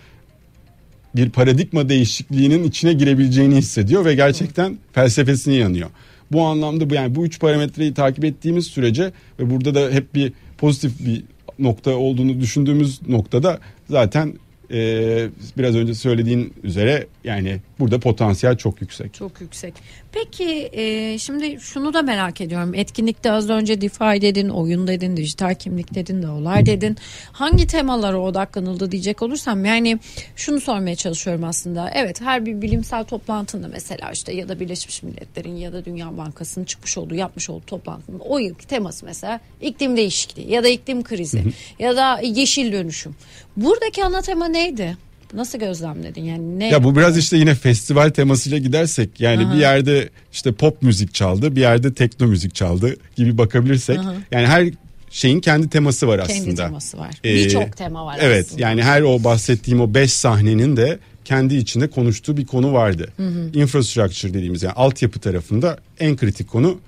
bir 1.17 1.31
paradigma 1.31 1.89
değişikliğinin 1.89 2.65
içine 2.65 2.93
girebileceğini 2.93 3.57
hissediyor 3.57 4.05
ve 4.05 4.15
gerçekten 4.15 4.79
felsefesine 4.93 5.57
inanıyor. 5.57 5.91
Bu 6.33 6.43
anlamda 6.43 6.91
bu 6.91 6.95
yani 6.95 7.15
bu 7.15 7.27
üç 7.27 7.41
parametreyi 7.41 7.95
takip 7.95 8.25
ettiğimiz 8.25 8.67
sürece 8.67 9.13
ve 9.41 9.51
burada 9.51 9.75
da 9.75 9.91
hep 9.91 10.15
bir 10.15 10.33
pozitif 10.59 11.07
bir 11.07 11.23
nokta 11.59 11.91
olduğunu 11.91 12.41
düşündüğümüz 12.41 13.09
noktada 13.09 13.59
zaten 13.91 14.35
e, 14.71 15.29
biraz 15.59 15.77
önce 15.77 15.95
söylediğin 15.95 16.53
üzere 16.63 17.07
yani 17.29 17.61
burada 17.79 18.01
potansiyel 18.01 18.57
çok 18.57 18.81
yüksek. 18.81 19.15
Çok 19.15 19.41
yüksek. 19.41 19.75
Peki 20.13 20.71
e, 20.73 21.19
şimdi 21.19 21.61
şunu 21.61 21.95
da 21.95 22.03
merak 22.03 22.41
ediyorum. 22.41 22.75
Etkinlikte 22.75 23.33
az 23.33 23.51
önce 23.51 23.81
DeFi 23.81 24.23
dedin, 24.23 24.49
oyun 24.49 24.87
dedin, 24.87 25.17
dijital 25.17 25.55
kimlik 25.55 25.95
dedin, 25.95 26.23
de 26.23 26.29
olay 26.29 26.67
dedin. 26.67 26.97
Hangi 27.33 27.67
temalara 27.67 28.19
odaklanıldı 28.19 28.93
diyecek 28.93 29.23
olursam 29.23 29.65
yani 29.65 29.99
şunu 30.37 30.61
sormaya 30.61 30.97
çalışıyorum 30.97 31.45
aslında. 31.45 31.91
Evet 31.95 32.21
her 32.21 32.47
bir 32.47 32.63
bilimsel 32.63 33.05
toplantında 33.05 33.69
mesela 33.69 34.11
işte 34.13 34.33
ya 34.33 34.49
da 34.49 34.61
Birleşmiş 34.61 35.03
Milletler'in 35.03 35.57
ya 35.57 35.73
da 35.73 35.85
Dünya 35.85 36.17
Bankası'nın 36.17 36.65
çıkmış 36.65 36.99
olduğu 36.99 37.15
yapmış 37.15 37.51
olduğu 37.51 37.67
toplantının 37.67 38.19
o 38.19 38.39
yılki 38.39 38.67
teması 38.67 39.07
mesela 39.07 39.41
iklim 39.61 39.97
değişikliği 39.97 40.53
ya 40.53 40.65
da 40.65 40.69
iklim 40.69 41.03
krizi 41.03 41.43
ya 41.79 41.97
da 41.97 42.21
yeşil 42.23 42.73
dönüşüm. 42.73 43.15
Buradaki 43.57 44.05
ana 44.05 44.23
tema 44.23 44.49
neydi? 44.49 45.08
Nasıl 45.35 45.59
gözlemledin 45.59 46.25
yani 46.25 46.59
ne? 46.59 46.69
Ya 46.69 46.85
bu 46.85 46.97
biraz 46.97 47.19
işte 47.19 47.37
yine 47.37 47.55
festival 47.55 48.11
temasıyla 48.11 48.59
gidersek 48.59 49.21
yani 49.21 49.47
Aha. 49.47 49.55
bir 49.55 49.59
yerde 49.59 50.09
işte 50.33 50.53
pop 50.53 50.83
müzik 50.83 51.15
çaldı, 51.15 51.57
bir 51.57 51.61
yerde 51.61 51.95
tekno 51.95 52.27
müzik 52.27 52.55
çaldı 52.55 52.97
gibi 53.17 53.39
bakabilirsek 53.39 53.99
Aha. 53.99 54.15
yani 54.31 54.47
her 54.47 54.71
şeyin 55.11 55.41
kendi 55.41 55.71
teması 55.71 56.09
var 56.09 56.19
aslında. 56.19 56.45
Kendi 56.45 56.55
teması 56.55 56.99
var. 56.99 57.15
Ee, 57.25 57.35
Birçok 57.35 57.77
tema 57.77 58.07
var 58.07 58.19
evet, 58.21 58.47
aslında. 58.47 58.63
Yani 58.63 58.83
her 58.83 59.03
o 59.03 59.25
bahsettiğim 59.25 59.81
o 59.81 59.95
beş 59.95 60.13
sahnenin 60.13 60.77
de 60.77 60.99
kendi 61.25 61.55
içinde 61.55 61.91
konuştuğu 61.91 62.37
bir 62.37 62.47
konu 62.47 62.73
vardı. 62.73 63.13
Hı 63.17 63.27
hı. 63.27 63.51
Infrastructure 63.55 64.35
dediğimiz 64.35 64.63
yani 64.63 64.73
altyapı 64.73 65.21
tarafında 65.21 65.79
en 66.01 66.17
kritik 66.17 66.49
konu 66.49 66.79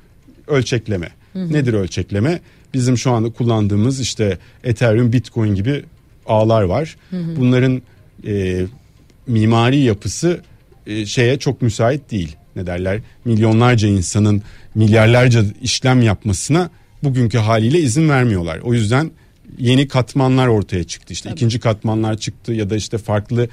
ölçekleme. 0.47 1.09
Hı 1.33 1.39
hı. 1.39 1.53
Nedir 1.53 1.75
ölçekleme? 1.75 2.41
Bizim 2.75 2.99
şu 2.99 3.11
anda 3.11 3.31
kullandığımız 3.31 4.01
işte 4.01 4.39
Ethereum, 4.65 5.13
Bitcoin 5.13 5.55
gibi 5.55 5.85
ağlar 6.27 6.63
var. 6.63 6.97
Hı 7.11 7.17
hı. 7.17 7.37
Bunların 7.37 7.83
e, 8.27 8.67
mimari 9.27 9.79
yapısı 9.79 10.41
e, 10.87 11.07
şeye 11.07 11.39
çok 11.39 11.63
müsait 11.63 12.11
değil. 12.11 12.37
Ne 12.57 12.67
derler? 12.67 13.01
Milyonlarca 13.25 13.89
insanın 13.89 14.43
milyarlarca 14.75 15.45
işlem 15.63 16.03
yapmasına 16.03 16.71
bugünkü 17.03 17.39
haliyle 17.39 17.79
izin 17.81 18.09
vermiyorlar. 18.09 18.59
O 18.59 18.75
yüzden 18.75 19.11
yeni 19.59 19.89
katmanlar 19.89 20.47
ortaya 20.47 20.85
çıktı. 20.85 21.13
İşte 21.13 21.29
Tabii. 21.29 21.37
ikinci 21.37 21.61
katmanlar 21.61 22.17
çıktı 22.17 22.53
ya 22.53 22.71
da 22.71 22.77
işte 22.77 22.99
farklı 22.99 23.49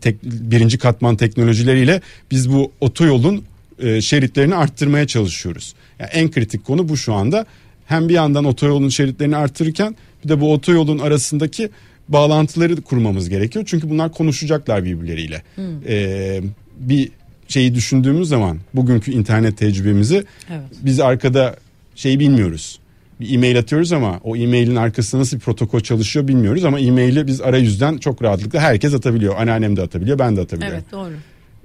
tek, 0.00 0.22
birinci 0.22 0.78
katman 0.78 1.16
teknolojileriyle 1.16 2.00
biz 2.30 2.52
bu 2.52 2.72
otoyolun 2.80 3.44
e, 3.78 4.00
şeritlerini 4.00 4.54
arttırmaya 4.54 5.06
çalışıyoruz. 5.06 5.74
Yani 5.98 6.10
en 6.10 6.30
kritik 6.30 6.64
konu 6.64 6.88
bu 6.88 6.96
şu 6.96 7.14
anda. 7.14 7.46
Hem 7.86 8.08
bir 8.08 8.14
yandan 8.14 8.44
otoyolun 8.44 8.88
şeritlerini 8.88 9.36
arttırırken 9.36 9.96
bir 10.24 10.28
de 10.28 10.40
bu 10.40 10.52
otoyolun 10.52 10.98
arasındaki 10.98 11.70
bağlantıları 12.12 12.80
kurmamız 12.80 13.28
gerekiyor. 13.28 13.64
Çünkü 13.68 13.90
bunlar 13.90 14.12
konuşacaklar 14.12 14.84
birbirleriyle. 14.84 15.42
Hmm. 15.54 15.64
Ee, 15.88 16.40
bir 16.80 17.10
şeyi 17.48 17.74
düşündüğümüz 17.74 18.28
zaman 18.28 18.58
bugünkü 18.74 19.12
internet 19.12 19.58
tecrübemizi 19.58 20.24
evet. 20.50 20.60
biz 20.82 21.00
arkada 21.00 21.56
şeyi 21.94 22.20
bilmiyoruz. 22.20 22.80
bir 23.20 23.34
e-mail 23.34 23.58
atıyoruz 23.58 23.92
ama 23.92 24.20
o 24.24 24.36
e-mailin 24.36 24.76
arkasında 24.76 25.20
nasıl 25.20 25.36
bir 25.36 25.42
protokol 25.42 25.80
çalışıyor 25.80 26.28
bilmiyoruz 26.28 26.64
ama 26.64 26.80
e-maili 26.80 27.26
biz 27.26 27.40
arayüzden 27.40 27.98
çok 27.98 28.22
rahatlıkla 28.22 28.60
herkes 28.60 28.94
atabiliyor. 28.94 29.34
Anneannem 29.38 29.76
de 29.76 29.82
atabiliyor, 29.82 30.18
ben 30.18 30.36
de 30.36 30.40
atabiliyorum. 30.40 30.78
Evet 30.78 30.92
doğru. 30.92 31.12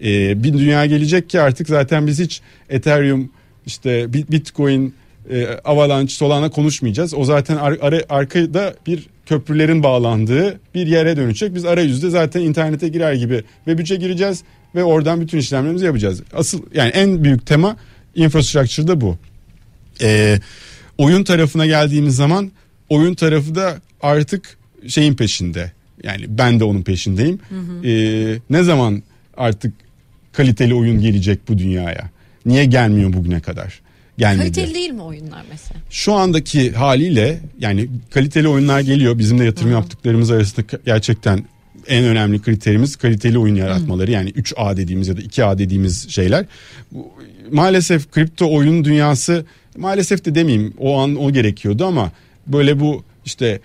Ee, 0.03 0.43
bir 0.43 0.53
dünya 0.53 0.85
gelecek 0.85 1.29
ki 1.29 1.41
artık 1.41 1.67
zaten 1.67 2.07
biz 2.07 2.19
hiç 2.19 2.41
Ethereum 2.69 3.29
işte 3.65 4.13
Bitcoin, 4.13 4.93
e, 5.31 5.47
Avalanche, 5.65 6.13
Solana 6.13 6.49
konuşmayacağız. 6.49 7.13
O 7.13 7.23
zaten 7.23 7.55
ar- 7.55 7.77
ar- 7.81 8.05
arkada 8.09 8.75
bir 8.87 9.07
köprülerin 9.25 9.83
bağlandığı 9.83 10.59
bir 10.75 10.87
yere 10.87 11.17
dönecek. 11.17 11.55
Biz 11.55 11.65
arayüzde 11.65 12.09
zaten 12.09 12.41
internete 12.41 12.87
girer 12.87 13.13
gibi 13.13 13.43
Web3'e 13.67 13.95
gireceğiz 13.95 14.43
ve 14.75 14.83
oradan 14.83 15.21
bütün 15.21 15.37
işlemlerimizi 15.37 15.85
yapacağız. 15.85 16.21
Asıl 16.33 16.61
yani 16.73 16.89
en 16.89 17.23
büyük 17.23 17.45
tema 17.45 17.77
infrastructure'da 18.15 19.01
bu. 19.01 19.17
Ee, 20.01 20.39
oyun 20.97 21.23
tarafına 21.23 21.65
geldiğimiz 21.65 22.15
zaman 22.15 22.51
oyun 22.89 23.13
tarafı 23.15 23.55
da 23.55 23.77
artık 24.01 24.57
şeyin 24.87 25.13
peşinde. 25.15 25.71
Yani 26.03 26.25
ben 26.27 26.59
de 26.59 26.63
onun 26.63 26.83
peşindeyim. 26.83 27.39
Hı 27.49 27.55
hı. 27.55 27.87
Ee, 27.87 28.39
ne 28.49 28.63
zaman 28.63 29.03
artık 29.37 29.73
kaliteli 30.33 30.73
oyun 30.73 31.01
gelecek 31.01 31.39
bu 31.47 31.57
dünyaya? 31.57 32.09
Niye 32.45 32.65
gelmiyor 32.65 33.13
bugüne 33.13 33.39
kadar? 33.39 33.79
Gelmedi. 34.17 34.41
Kaliteli 34.43 34.75
değil 34.75 34.91
mi 34.91 35.01
oyunlar 35.01 35.45
mesela? 35.49 35.79
Şu 35.89 36.13
andaki 36.13 36.71
haliyle 36.71 37.39
yani 37.59 37.87
kaliteli 38.09 38.47
oyunlar 38.47 38.79
geliyor. 38.79 39.17
Bizim 39.17 39.39
de 39.39 39.43
yatırım 39.43 39.69
Hı. 39.69 39.73
yaptıklarımız 39.73 40.31
arasında 40.31 40.65
gerçekten 40.85 41.45
en 41.87 42.03
önemli 42.03 42.41
kriterimiz 42.41 42.95
kaliteli 42.95 43.39
oyun 43.39 43.55
yaratmaları. 43.55 44.07
Hı. 44.07 44.11
Yani 44.11 44.29
3A 44.29 44.77
dediğimiz 44.77 45.07
ya 45.07 45.17
da 45.17 45.21
2A 45.21 45.57
dediğimiz 45.57 46.09
şeyler. 46.09 46.45
Maalesef 47.51 48.11
kripto 48.11 48.53
oyun 48.53 48.85
dünyası 48.85 49.45
maalesef 49.77 50.25
de 50.25 50.35
demeyeyim 50.35 50.73
o 50.79 50.99
an 50.99 51.15
o 51.15 51.31
gerekiyordu 51.31 51.85
ama 51.85 52.11
böyle 52.47 52.79
bu 52.79 53.03
işte 53.25 53.59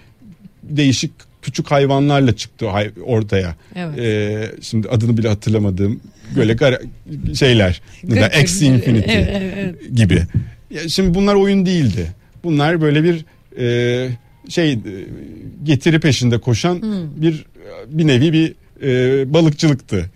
değişik 0.62 1.12
küçük 1.42 1.70
hayvanlarla 1.70 2.36
çıktı 2.36 2.66
ortaya. 3.04 3.56
Evet. 3.76 3.98
Ee, 3.98 4.52
şimdi 4.62 4.88
adını 4.88 5.16
bile 5.16 5.28
hatırlamadığım 5.28 6.00
böyle 6.36 6.52
gar- 6.52 6.82
şeyler. 7.34 7.82
X 8.42 8.62
Infinity 8.62 9.12
evet, 9.12 9.52
evet. 9.56 9.96
gibi. 9.96 10.22
Ya 10.70 10.88
şimdi 10.88 11.14
bunlar 11.14 11.34
oyun 11.34 11.66
değildi. 11.66 12.06
Bunlar 12.44 12.80
böyle 12.80 13.04
bir 13.04 13.24
e, 13.58 14.08
şey 14.48 14.78
getiri 15.64 16.00
peşinde 16.00 16.38
koşan 16.38 16.82
hmm. 16.82 17.22
bir 17.22 17.44
bir 17.86 18.06
nevi 18.06 18.32
bir 18.32 18.54
e, 18.82 19.32
balıkçılıktı. 19.34 20.10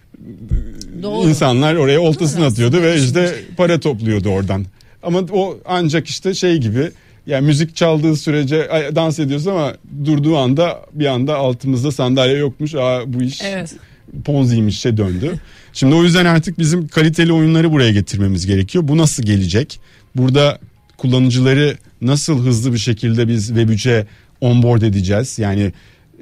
Doğru. 1.03 1.29
İnsanlar 1.29 1.75
oraya 1.75 2.01
oltasını 2.01 2.41
Doğru 2.41 2.47
atıyordu 2.47 2.83
ve 2.83 2.97
işte 2.97 3.35
para 3.57 3.81
topluyordu 3.81 4.29
oradan. 4.29 4.65
Ama 5.03 5.19
o 5.33 5.59
ancak 5.65 6.07
işte 6.07 6.35
şey 6.35 6.59
gibi 6.59 6.91
yani 7.27 7.47
müzik 7.47 7.77
çaldığı 7.77 8.17
sürece 8.17 8.57
dans 8.95 9.19
ediyoruz 9.19 9.47
ama 9.47 9.75
durduğu 10.05 10.37
anda 10.37 10.81
bir 10.93 11.07
anda 11.07 11.37
altımızda 11.37 11.93
sandalye 11.93 12.37
yokmuş. 12.37 12.75
Aa 12.75 13.03
bu 13.07 13.23
iş 13.23 13.41
evet. 13.43 13.75
Ponzi'ymiş 14.25 14.81
şey 14.81 14.97
döndü. 14.97 15.35
Şimdi 15.73 15.95
o 15.95 16.03
yüzden 16.03 16.25
artık 16.25 16.59
bizim 16.59 16.89
kaliteli 16.89 17.33
oyunları 17.33 17.73
buraya 17.73 17.93
getirmemiz 17.93 18.47
gerekiyor. 18.47 18.89
Bu 18.89 18.99
nasıl 18.99 19.23
gelecek? 19.23 19.81
Burada 20.17 20.59
kullanıcıları 20.97 21.77
nasıl 22.01 22.47
hızlı 22.47 22.73
bir 22.73 22.79
şekilde 22.79 23.29
biz 23.29 23.51
Web3'e 23.51 24.07
onboard 24.41 24.83
edeceğiz? 24.83 25.39
Yani 25.39 25.73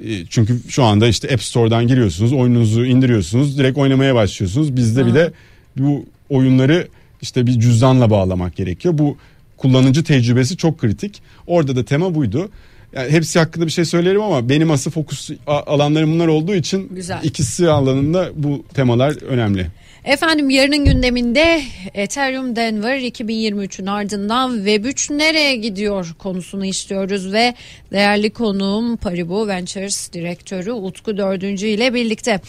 e, 0.04 0.26
çünkü 0.26 0.61
şu 0.68 0.85
anda 0.85 1.09
işte 1.09 1.28
App 1.32 1.42
Store'dan 1.42 1.87
giriyorsunuz, 1.87 2.32
oyununuzu 2.32 2.85
indiriyorsunuz, 2.85 3.59
direkt 3.59 3.78
oynamaya 3.78 4.14
başlıyorsunuz. 4.14 4.76
Bizde 4.76 5.06
bir 5.06 5.14
de 5.14 5.32
bu 5.76 6.06
oyunları 6.30 6.88
işte 7.23 7.47
bir 7.47 7.61
cüzdanla 7.61 8.11
bağlamak 8.11 8.56
gerekiyor. 8.56 8.99
Bu 8.99 9.16
kullanıcı 9.62 10.04
tecrübesi 10.04 10.57
çok 10.57 10.78
kritik. 10.78 11.23
Orada 11.47 11.76
da 11.76 11.85
tema 11.85 12.14
buydu. 12.14 12.50
Yani 12.92 13.11
hepsi 13.11 13.38
hakkında 13.38 13.66
bir 13.66 13.71
şey 13.71 13.85
söylerim 13.85 14.23
ama 14.23 14.49
benim 14.49 14.71
asıl 14.71 14.90
fokus 14.90 15.31
alanlarım 15.47 16.12
bunlar 16.12 16.26
olduğu 16.26 16.54
için 16.54 16.88
Güzel. 16.95 17.21
ikisi 17.23 17.71
alanında 17.71 18.31
bu 18.35 18.64
temalar 18.75 19.23
önemli. 19.23 19.66
Efendim 20.04 20.50
yarının 20.50 20.85
gündeminde 20.85 21.62
Ethereum 21.95 22.56
Denver 22.56 22.99
2023'ün 22.99 23.86
ardından 23.86 24.58
Web3 24.58 25.19
nereye 25.19 25.56
gidiyor 25.56 26.15
konusunu 26.19 26.65
işliyoruz 26.65 27.32
ve 27.32 27.54
değerli 27.93 28.30
konuğum 28.30 28.97
Paribu 28.97 29.49
Ventures 29.49 30.12
direktörü 30.12 30.73
Utku 30.73 31.17
Dördüncü 31.17 31.67
ile 31.67 31.95
birlikte. 31.95 32.41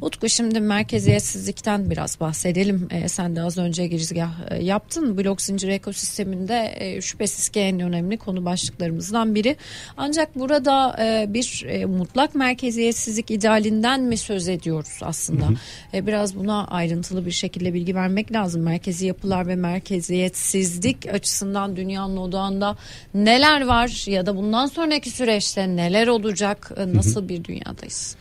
Utku 0.00 0.28
şimdi 0.28 0.60
merkeziyetsizlikten 0.60 1.90
biraz 1.90 2.20
bahsedelim. 2.20 2.88
E, 2.90 3.08
sen 3.08 3.36
de 3.36 3.42
az 3.42 3.58
önce 3.58 3.86
girizgah 3.86 4.30
e, 4.50 4.64
yaptın. 4.64 5.18
Blok 5.18 5.42
zincir 5.42 5.68
ekosisteminde 5.68 6.74
e, 6.76 7.00
şüphesiz 7.00 7.48
ki 7.48 7.60
en 7.60 7.80
önemli 7.80 8.16
konu 8.16 8.44
başlıklarımızdan 8.44 9.34
biri. 9.34 9.56
Ancak 9.96 10.38
burada 10.38 10.96
e, 11.00 11.34
bir 11.34 11.64
e, 11.68 11.84
mutlak 11.84 12.34
merkeziyetsizlik 12.34 13.30
idealinden 13.30 14.00
mi 14.00 14.16
söz 14.16 14.48
ediyoruz 14.48 15.00
aslında? 15.02 15.46
Hı 15.46 15.50
hı. 15.50 15.56
E, 15.94 16.06
biraz 16.06 16.36
buna 16.36 16.66
ayrıntı 16.66 17.01
ayrıntılı 17.02 17.26
bir 17.26 17.30
şekilde 17.30 17.74
bilgi 17.74 17.94
vermek 17.94 18.32
lazım. 18.32 18.62
Merkezi 18.62 19.06
yapılar 19.06 19.46
ve 19.46 19.56
merkeziyetsizlik 19.56 21.06
açısından 21.12 21.76
dünyanın 21.76 22.16
odağında 22.16 22.76
neler 23.14 23.66
var 23.66 24.10
ya 24.10 24.26
da 24.26 24.36
bundan 24.36 24.66
sonraki 24.66 25.10
süreçte 25.10 25.76
neler 25.76 26.08
olacak? 26.08 26.70
Nasıl 26.94 27.28
bir 27.28 27.44
dünyadayız? 27.44 28.16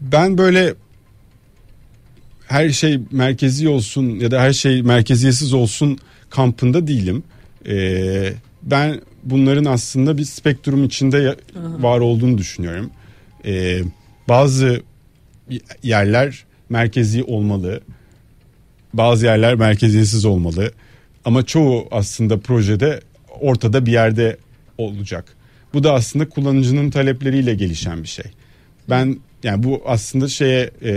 Ben 0.00 0.38
böyle 0.38 0.74
her 2.46 2.70
şey 2.70 3.00
merkezi 3.10 3.68
olsun 3.68 4.20
ya 4.20 4.30
da 4.30 4.40
her 4.40 4.52
şey 4.52 4.82
merkeziyetsiz 4.82 5.52
olsun 5.52 5.98
kampında 6.30 6.86
değilim. 6.86 7.22
Ee, 7.68 8.32
ben 8.62 9.00
bunların 9.24 9.64
aslında 9.64 10.16
bir 10.16 10.24
spektrum 10.24 10.84
içinde 10.84 11.36
var 11.78 12.00
olduğunu 12.00 12.38
düşünüyorum. 12.38 12.90
Ee, 13.46 13.80
bazı 14.28 14.82
yerler 15.82 16.44
merkezi 16.68 17.24
olmalı 17.24 17.80
bazı 18.98 19.26
yerler 19.26 19.54
merkeziyetsiz 19.54 20.24
olmalı. 20.24 20.72
Ama 21.24 21.42
çoğu 21.42 21.88
aslında 21.90 22.40
projede 22.40 23.00
ortada 23.40 23.86
bir 23.86 23.92
yerde 23.92 24.36
olacak. 24.78 25.24
Bu 25.74 25.84
da 25.84 25.92
aslında 25.92 26.28
kullanıcının 26.28 26.90
talepleriyle 26.90 27.54
gelişen 27.54 28.02
bir 28.02 28.08
şey. 28.08 28.24
Ben 28.90 29.16
yani 29.42 29.62
bu 29.62 29.82
aslında 29.86 30.28
şeye 30.28 30.70
e, 30.82 30.92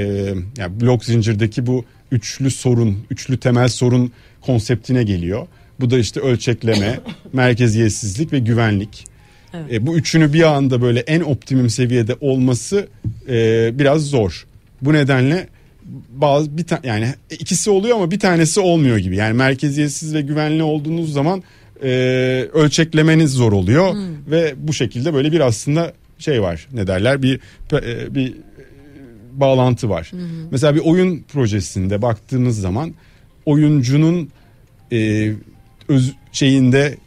yani 0.58 0.82
blok 0.82 1.06
zincirdeki 1.06 1.68
bu 1.68 1.86
üçlü 2.12 2.52
sorun, 2.52 2.98
üçlü 3.10 3.38
temel 3.38 3.70
sorun 3.70 4.12
konseptine 4.42 5.04
geliyor. 5.04 5.48
Bu 5.80 5.90
da 5.90 6.00
işte 6.00 6.20
ölçekleme, 6.20 7.00
merkeziyetsizlik 7.34 8.34
ve 8.34 8.40
güvenlik. 8.40 9.06
Evet. 9.54 9.74
E, 9.74 9.88
bu 9.88 9.98
üçünü 9.98 10.34
bir 10.34 10.44
anda 10.44 10.82
böyle 10.82 11.00
en 11.00 11.22
optimum 11.22 11.70
seviyede 11.70 12.16
olması 12.22 12.88
e, 13.30 13.70
biraz 13.80 14.06
zor. 14.06 14.46
Bu 14.82 14.94
nedenle 14.94 15.48
bazı 16.10 16.58
bir 16.58 16.64
tane 16.64 16.88
yani 16.88 17.14
ikisi 17.40 17.70
oluyor 17.70 17.96
ama 17.96 18.12
bir 18.12 18.20
tanesi 18.20 18.60
olmuyor 18.60 18.98
gibi. 18.98 19.16
Yani 19.16 19.34
merkeziyetsiz 19.34 20.14
ve 20.14 20.22
güvenli 20.22 20.64
olduğunuz 20.64 21.14
zaman 21.14 21.44
e, 21.84 21.90
ölçeklemeniz 22.54 23.32
zor 23.32 23.52
oluyor 23.52 23.94
hmm. 23.94 24.32
ve 24.32 24.54
bu 24.58 24.74
şekilde 24.74 25.14
böyle 25.14 25.32
bir 25.32 25.40
aslında 25.40 25.94
şey 26.20 26.42
var. 26.42 26.68
Ne 26.74 26.88
derler? 26.88 27.22
Bir 27.22 27.40
e, 27.74 28.16
bir 28.16 28.34
bağlantı 29.34 29.90
var. 29.90 30.08
Hmm. 30.12 30.20
Mesela 30.52 30.76
bir 30.76 30.80
oyun 30.80 31.24
projesinde 31.34 32.02
baktığımız 32.02 32.62
zaman 32.62 32.94
oyuncunun 33.46 34.30
e, 34.92 35.32
öz 35.88 36.14
şeyinde 36.32 36.98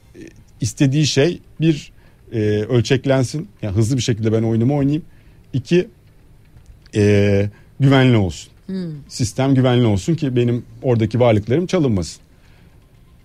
istediği 0.60 1.06
şey 1.06 1.40
bir 1.60 1.92
e, 2.32 2.38
ölçeklensin. 2.62 3.48
Yani 3.62 3.76
hızlı 3.76 3.96
bir 3.96 4.02
şekilde 4.02 4.32
ben 4.32 4.42
oyunumu 4.42 4.76
oynayayım. 4.76 5.04
İki 5.52 5.88
e, 6.94 7.50
güvenli 7.80 8.16
olsun. 8.16 8.49
Hmm. 8.70 8.92
Sistem 9.08 9.54
güvenli 9.54 9.86
olsun 9.86 10.14
ki 10.14 10.36
benim 10.36 10.64
oradaki 10.82 11.20
varlıklarım 11.20 11.66
çalınmasın. 11.66 12.22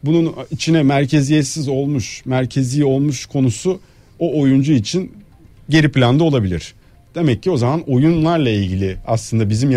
Bunun 0.04 0.36
içine 0.52 0.84
merkeziyetsiz 0.84 1.68
olmuş, 1.68 2.26
merkezi 2.26 2.86
olmuş 2.86 3.26
konusu 3.26 3.80
o 4.20 4.42
oyuncu 4.42 4.74
için 4.74 5.12
geri 5.70 5.92
planda 5.92 6.24
olabilir. 6.24 6.74
Demek 7.16 7.44
ki 7.44 7.52
o 7.52 7.58
zaman 7.58 7.82
oyunlarla 7.88 8.50
ilgili 8.50 8.98
aslında 9.08 9.50
bizim 9.50 9.72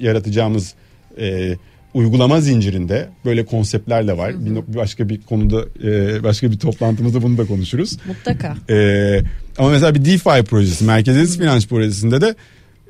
yaratacağımız 0.00 0.74
e, 1.18 1.56
uygulama 1.94 2.40
zincirinde 2.40 3.08
böyle 3.24 3.44
konseptler 3.44 4.06
de 4.06 4.18
var. 4.18 4.32
Hı 4.32 4.36
hı. 4.36 4.46
Bir 4.46 4.76
başka 4.76 5.08
bir 5.08 5.20
konuda 5.20 5.64
e, 5.84 6.22
başka 6.22 6.50
bir 6.50 6.58
toplantımızda 6.58 7.22
bunu 7.22 7.38
da 7.38 7.46
konuşuruz. 7.46 7.98
Mutlaka. 8.06 8.56
E, 8.70 9.20
ama 9.58 9.70
mesela 9.70 9.94
bir 9.94 10.04
DeFi 10.04 10.44
projesi, 10.44 10.84
merkeziyetsiz 10.84 11.38
finans 11.38 11.66
projesinde 11.66 12.20
de 12.20 12.34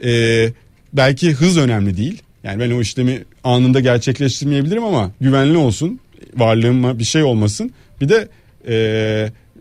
e, 0.05 0.53
belki 0.93 1.33
hız 1.33 1.59
önemli 1.59 1.97
değil. 1.97 2.23
Yani 2.45 2.61
ben 2.61 2.71
o 2.71 2.81
işlemi 2.81 3.25
anında 3.45 3.81
gerçekleştirmeyebilirim 3.81 4.85
ama 4.85 5.11
güvenli 5.21 5.57
olsun. 5.57 6.01
Varlığıma 6.37 6.99
bir 6.99 7.05
şey 7.05 7.23
olmasın. 7.23 7.71
Bir 8.01 8.09
de 8.09 8.29
e, 8.69 8.75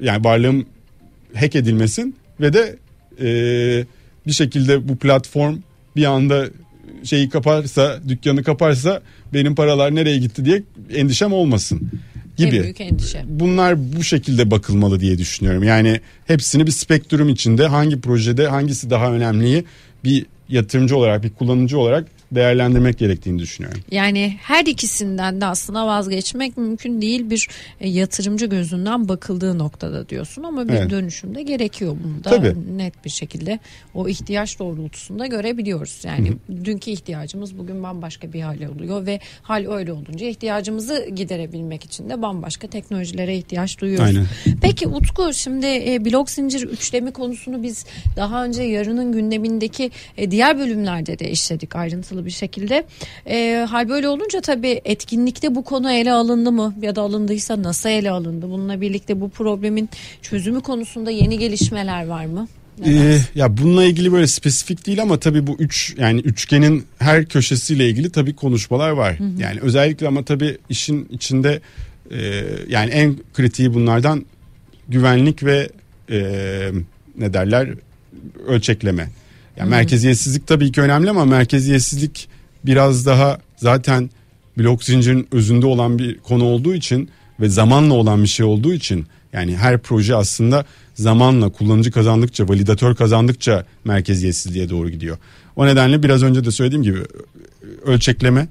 yani 0.02 0.24
varlığım 0.24 0.66
hack 1.36 1.56
edilmesin 1.56 2.16
ve 2.42 2.54
de 2.54 2.76
e, 3.22 3.28
bir 4.28 4.32
şekilde 4.32 4.90
bu 4.90 4.98
platform 4.98 5.58
bir 5.96 6.06
anda 6.06 6.46
şeyi 7.04 7.30
kaparsa, 7.30 8.00
dükkanı 8.08 8.44
kaparsa 8.44 9.02
benim 9.34 9.56
paralar 9.56 9.96
nereye 9.96 10.18
gitti 10.18 10.46
diye 10.46 10.64
endişem 10.94 11.34
olmasın. 11.34 11.92
gibi. 12.38 12.56
En 12.56 12.64
büyük 12.64 12.82
endişe. 12.82 13.24
Bunlar 13.28 13.94
bu 13.94 14.04
şekilde 14.04 14.52
bakılmalı 14.52 15.00
diye 15.00 15.18
düşünüyorum. 15.18 15.64
Yani 15.64 16.00
hepsini 16.28 16.68
bir 16.68 16.72
spektrum 16.72 17.30
içinde 17.30 17.68
hangi 17.68 18.02
projede 18.02 18.48
hangisi 18.48 18.90
daha 18.90 19.12
önemliyi 19.12 19.64
bir 20.04 20.26
yatırımcı 20.50 20.98
olarak 20.98 21.24
bir 21.24 21.34
kullanıcı 21.34 21.80
olarak 21.80 22.08
değerlendirmek 22.36 22.98
gerektiğini 22.98 23.40
düşünüyorum. 23.40 23.82
Yani 23.92 24.36
her 24.42 24.66
ikisinden 24.66 25.42
de 25.42 25.46
aslında 25.46 25.88
vazgeçmek 25.88 26.58
mümkün 26.58 27.02
değil 27.02 27.30
bir 27.30 27.48
e, 27.80 27.90
yatırımcı 27.90 28.46
gözünden 28.46 29.10
bakıldığı 29.10 29.60
noktada 29.60 30.10
diyorsun 30.10 30.44
ama 30.44 30.68
bir 30.68 30.74
evet. 30.74 30.90
dönüşüm 30.90 31.36
de 31.36 31.44
gerekiyor 31.44 31.98
bunu 32.04 32.24
da 32.24 32.30
Tabii. 32.30 32.78
net 32.78 33.06
bir 33.06 33.10
şekilde 33.10 33.60
o 33.94 34.08
ihtiyaç 34.08 34.60
doğrultusunda 34.60 35.28
görebiliyoruz. 35.28 36.02
Yani 36.04 36.30
Hı-hı. 36.30 36.66
dünkü 36.66 36.92
ihtiyacımız 36.92 37.58
bugün 37.58 37.84
bambaşka 37.84 38.34
bir 38.34 38.42
hale 38.42 38.70
oluyor 38.70 39.06
ve 39.06 39.20
hal 39.42 39.72
öyle 39.72 39.94
olunca 39.94 40.28
ihtiyacımızı 40.28 41.10
giderebilmek 41.16 41.86
için 41.86 42.10
de 42.10 42.22
bambaşka 42.22 42.68
teknolojilere 42.68 43.38
ihtiyaç 43.38 43.82
duyuyoruz. 43.82 44.06
Aynen. 44.06 44.26
Peki 44.62 44.88
Utku 44.88 45.34
şimdi 45.34 45.66
e, 45.66 46.06
blok 46.06 46.30
zincir 46.30 46.62
üçlemi 46.62 47.14
konusunu 47.14 47.64
biz 47.64 47.86
daha 48.16 48.46
önce 48.46 48.64
yarının 48.64 49.12
gündemindeki 49.12 49.92
e, 50.18 50.32
diğer 50.32 50.58
bölümlerde 50.58 51.20
de 51.20 51.32
işledik 51.32 51.76
ayrıntılı 51.76 52.25
bir 52.26 52.32
şekilde. 52.32 52.86
E, 53.28 53.66
hal 53.70 53.90
böyle 53.90 54.08
olunca 54.08 54.42
tabii 54.42 54.82
etkinlikte 54.86 55.56
bu 55.56 55.64
konu 55.64 55.92
ele 55.92 56.12
alındı 56.12 56.52
mı 56.52 56.76
ya 56.82 56.96
da 56.96 57.02
alındıysa 57.02 57.64
nasıl 57.64 57.90
ele 57.90 58.12
alındı? 58.12 58.50
Bununla 58.50 58.82
birlikte 58.82 59.22
bu 59.22 59.30
problemin 59.30 59.90
çözümü 60.22 60.62
konusunda 60.62 61.12
yeni 61.12 61.40
gelişmeler 61.40 62.08
var 62.08 62.26
mı? 62.26 62.48
Ee, 62.86 63.20
ya 63.36 63.58
bununla 63.58 63.84
ilgili 63.84 64.12
böyle 64.12 64.28
spesifik 64.28 64.88
değil 64.88 65.02
ama 65.02 65.20
tabii 65.20 65.48
bu 65.48 65.56
üç 65.60 65.96
yani 65.98 66.20
üçgenin 66.20 66.86
her 67.00 67.26
köşesiyle 67.26 67.90
ilgili 67.90 68.10
tabii 68.10 68.36
konuşmalar 68.36 68.90
var. 68.90 69.20
Hı 69.20 69.24
hı. 69.24 69.30
Yani 69.38 69.60
özellikle 69.62 70.08
ama 70.08 70.26
tabii 70.26 70.58
işin 70.70 71.08
içinde 71.12 71.62
e, 72.12 72.44
yani 72.68 72.92
en 72.92 73.16
kritiği 73.34 73.74
bunlardan 73.74 74.26
güvenlik 74.90 75.44
ve 75.44 75.70
e, 76.10 76.20
ne 77.18 77.34
derler 77.34 77.70
ölçekleme. 78.48 79.10
Yani 79.58 79.70
merkeziyetsizlik 79.70 80.48
tabii 80.48 80.72
ki 80.72 80.82
önemli 80.82 81.10
ama 81.10 81.26
merkeziyetsizlik 81.26 82.28
biraz 82.66 83.06
daha 83.06 83.40
zaten 83.58 84.10
blok 84.58 84.84
zincirin 84.84 85.28
özünde 85.32 85.66
olan 85.66 86.00
bir 86.00 86.18
konu 86.18 86.44
olduğu 86.44 86.74
için 86.74 87.10
ve 87.40 87.50
zamanla 87.50 87.94
olan 87.94 88.24
bir 88.24 88.28
şey 88.28 88.46
olduğu 88.46 88.74
için 88.74 89.08
yani 89.34 89.58
her 89.58 89.78
proje 89.78 90.16
aslında 90.16 90.66
zamanla 90.94 91.50
kullanıcı 91.50 91.92
kazandıkça 91.92 92.48
validatör 92.48 92.96
kazandıkça 92.96 93.66
merkeziyetsizliğe 93.86 94.70
doğru 94.70 94.90
gidiyor. 94.90 95.18
O 95.56 95.66
nedenle 95.66 96.04
biraz 96.04 96.24
önce 96.24 96.46
de 96.46 96.52
söylediğim 96.52 96.84
gibi 96.84 97.00
ölçekleme 97.86 98.48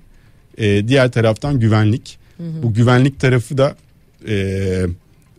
e, 0.59 0.89
diğer 0.89 1.11
taraftan 1.11 1.61
güvenlik. 1.61 2.19
Hı 2.37 2.43
hı. 2.43 2.63
Bu 2.63 2.75
güvenlik 2.75 3.21
tarafı 3.21 3.59
da 3.59 3.77
e, 4.29 4.87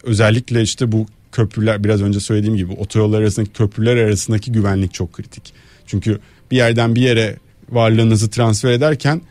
özellikle 0.03 0.61
işte 0.61 0.91
bu 0.91 1.05
köprüler 1.35 1.83
biraz 1.83 2.01
önce 2.01 2.19
söylediğim 2.19 2.55
gibi 2.55 2.73
otoyollar 2.73 3.21
arasındaki 3.21 3.53
köprüler 3.53 3.97
arasındaki 3.97 4.51
güvenlik 4.51 4.93
çok 4.93 5.13
kritik. 5.13 5.53
Çünkü 5.85 6.19
bir 6.51 6.57
yerden 6.57 6.95
bir 6.95 7.01
yere 7.01 7.35
varlığınızı 7.69 8.29
transfer 8.29 8.71
ederken 8.71 9.21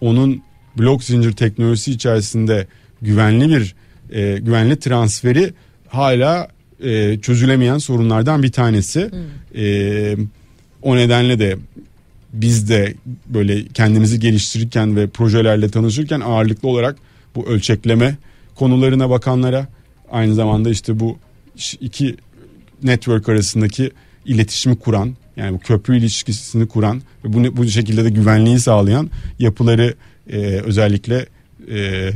onun 0.00 0.42
blok 0.78 1.04
zincir 1.04 1.32
teknolojisi 1.32 1.90
içerisinde 1.90 2.66
güvenli 3.02 3.48
bir 3.48 3.74
e, 4.10 4.38
güvenli 4.38 4.76
transferi 4.76 5.52
hala 5.88 6.48
e, 6.84 7.18
çözülemeyen 7.20 7.78
sorunlardan 7.78 8.42
bir 8.42 8.52
tanesi. 8.52 9.10
Hmm. 9.10 9.62
E, 9.62 10.16
o 10.82 10.96
nedenle 10.96 11.38
de 11.38 11.56
biz 12.32 12.68
de 12.68 12.94
böyle 13.26 13.66
kendimizi 13.66 14.20
geliştirirken 14.20 14.96
ve 14.96 15.06
projelerle 15.06 15.68
tanışırken 15.68 16.20
ağırlıklı 16.20 16.68
olarak 16.68 16.96
bu 17.34 17.46
ölçekleme 17.46 18.16
konularına 18.54 19.10
bakanlara 19.10 19.68
aynı 20.10 20.34
zamanda 20.34 20.70
işte 20.70 21.00
bu 21.00 21.18
iki 21.80 22.16
network 22.82 23.28
arasındaki 23.28 23.90
iletişimi 24.24 24.78
kuran 24.78 25.16
yani 25.36 25.54
bu 25.54 25.58
köprü 25.58 25.96
ilişkisini 25.96 26.68
kuran 26.68 27.02
ve 27.24 27.32
bu, 27.32 27.56
bu 27.56 27.68
şekilde 27.68 28.04
de 28.04 28.10
güvenliği 28.10 28.58
sağlayan 28.58 29.10
yapıları 29.38 29.94
e, 30.30 30.36
özellikle 30.38 31.26
e, 31.70 32.10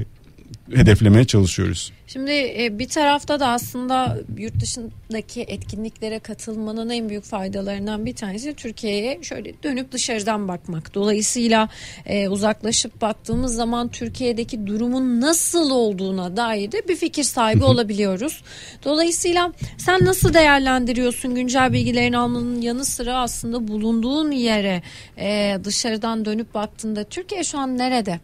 hedeflemeye 0.75 1.25
çalışıyoruz. 1.25 1.93
Şimdi 2.07 2.31
e, 2.31 2.79
bir 2.79 2.89
tarafta 2.89 3.41
da 3.41 3.49
aslında 3.49 4.19
yurt 4.39 4.61
dışındaki 4.61 5.43
etkinliklere 5.43 6.19
katılmanın 6.19 6.91
en 6.91 7.09
büyük 7.09 7.25
faydalarından 7.25 8.07
bir 8.07 8.15
tanesi 8.15 8.55
Türkiye'ye 8.55 9.23
şöyle 9.23 9.63
dönüp 9.63 9.93
dışarıdan 9.93 10.49
bakmak. 10.49 10.95
Dolayısıyla 10.95 11.69
e, 12.07 12.29
uzaklaşıp 12.29 13.01
baktığımız 13.01 13.55
zaman 13.55 13.89
Türkiye'deki 13.89 14.67
durumun 14.67 15.21
nasıl 15.21 15.71
olduğuna 15.71 16.37
dair 16.37 16.73
de 16.73 16.89
bir 16.89 16.97
fikir 16.97 17.25
sahibi 17.25 17.65
olabiliyoruz. 17.65 18.43
Dolayısıyla 18.85 19.53
sen 19.79 20.05
nasıl 20.05 20.35
değerlendiriyorsun 20.35 21.35
güncel 21.35 21.73
bilgilerin 21.73 22.13
almanın 22.13 22.61
yanı 22.61 22.85
sıra 22.85 23.17
aslında 23.17 23.69
bulunduğun 23.69 24.31
yere 24.31 24.83
e, 25.19 25.59
dışarıdan 25.65 26.25
dönüp 26.25 26.55
baktığında 26.55 27.05
Türkiye 27.05 27.45
şu 27.45 27.59
an 27.59 27.79
nerede? 27.79 28.21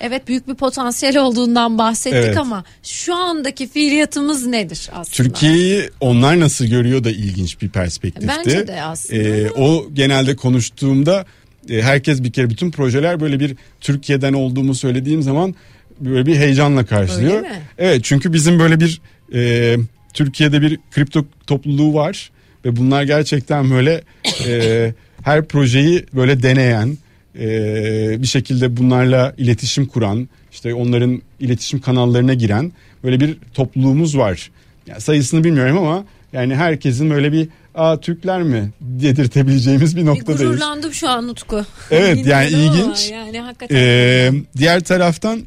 evet 0.00 0.28
büyük 0.28 0.48
bir 0.48 0.54
potansiyel 0.54 1.18
olduğundan 1.18 1.78
bahsettik 1.78 2.24
evet. 2.24 2.36
ama 2.36 2.64
şu 2.82 3.14
an 3.14 3.23
andaki 3.24 3.68
fiiliyatımız 3.68 4.46
nedir 4.46 4.90
aslında? 4.92 5.16
Türkiye'yi 5.16 5.90
onlar 6.00 6.40
nasıl 6.40 6.66
görüyor 6.66 7.04
da 7.04 7.10
ilginç 7.10 7.62
bir 7.62 7.68
perspektifti. 7.68 8.28
Bence 8.28 8.66
de 8.66 8.82
aslında. 8.82 9.22
Ee, 9.22 9.50
o 9.50 9.86
genelde 9.92 10.36
konuştuğumda 10.36 11.26
e, 11.70 11.82
herkes 11.82 12.22
bir 12.22 12.32
kere 12.32 12.50
bütün 12.50 12.70
projeler 12.70 13.20
böyle 13.20 13.40
bir 13.40 13.56
Türkiye'den 13.80 14.32
olduğumu 14.32 14.74
söylediğim 14.74 15.22
zaman 15.22 15.54
böyle 16.00 16.26
bir 16.26 16.36
heyecanla 16.36 16.86
karşılıyor. 16.86 17.36
Öyle 17.36 17.48
mi? 17.48 17.62
Evet 17.78 18.04
çünkü 18.04 18.32
bizim 18.32 18.58
böyle 18.58 18.80
bir 18.80 19.00
e, 19.34 19.76
Türkiye'de 20.14 20.62
bir 20.62 20.78
kripto 20.90 21.24
topluluğu 21.46 21.94
var 21.94 22.30
ve 22.64 22.76
bunlar 22.76 23.02
gerçekten 23.02 23.70
böyle 23.70 24.02
e, 24.46 24.94
her 25.22 25.44
projeyi 25.44 26.06
böyle 26.12 26.42
deneyen 26.42 26.98
e, 27.38 28.22
bir 28.22 28.26
şekilde 28.26 28.76
bunlarla 28.76 29.34
iletişim 29.38 29.86
kuran 29.86 30.28
işte 30.52 30.74
onların 30.74 31.22
iletişim 31.40 31.80
kanallarına 31.80 32.34
giren 32.34 32.72
böyle 33.04 33.20
bir 33.20 33.36
topluluğumuz 33.54 34.18
var. 34.18 34.50
Yani 34.86 35.00
sayısını 35.00 35.44
bilmiyorum 35.44 35.78
ama 35.78 36.04
yani 36.32 36.54
herkesin 36.54 37.10
böyle 37.10 37.32
bir 37.32 37.48
aa 37.74 38.00
Türkler 38.00 38.42
mi 38.42 38.70
dedirtebileceğimiz 38.80 39.96
bir 39.96 40.04
noktadayız. 40.06 40.40
Bir 40.40 40.46
gururlandım 40.46 40.92
şu 40.92 41.08
an 41.08 41.28
Utku. 41.28 41.64
Evet 41.90 42.26
yani 42.26 42.48
ilginç. 42.48 43.10
Yani 43.10 43.40
hakikaten. 43.40 43.76
Ee, 43.76 44.32
diğer 44.56 44.80
taraftan 44.80 45.42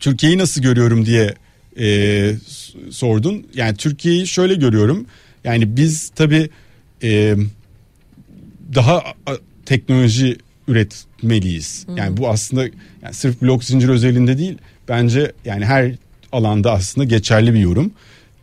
Türkiye'yi 0.00 0.38
nasıl 0.38 0.62
görüyorum 0.62 1.06
diye 1.06 1.34
e, 1.80 2.34
sordun. 2.90 3.46
Yani 3.54 3.76
Türkiye'yi 3.76 4.26
şöyle 4.26 4.54
görüyorum. 4.54 5.06
Yani 5.44 5.76
biz 5.76 6.08
tabii 6.08 6.50
e, 7.02 7.36
daha 8.74 9.02
teknoloji 9.66 10.36
üretmeliyiz. 10.68 11.86
Yani 11.96 12.08
hmm. 12.08 12.16
bu 12.16 12.28
aslında 12.28 12.62
yani 13.02 13.14
sırf 13.14 13.42
blok 13.42 13.64
zincir 13.64 13.88
özelinde 13.88 14.38
değil 14.38 14.58
bence 14.88 15.32
yani 15.44 15.64
her 15.64 15.94
alanda 16.32 16.72
aslında 16.72 17.04
geçerli 17.04 17.54
bir 17.54 17.58
yorum. 17.58 17.92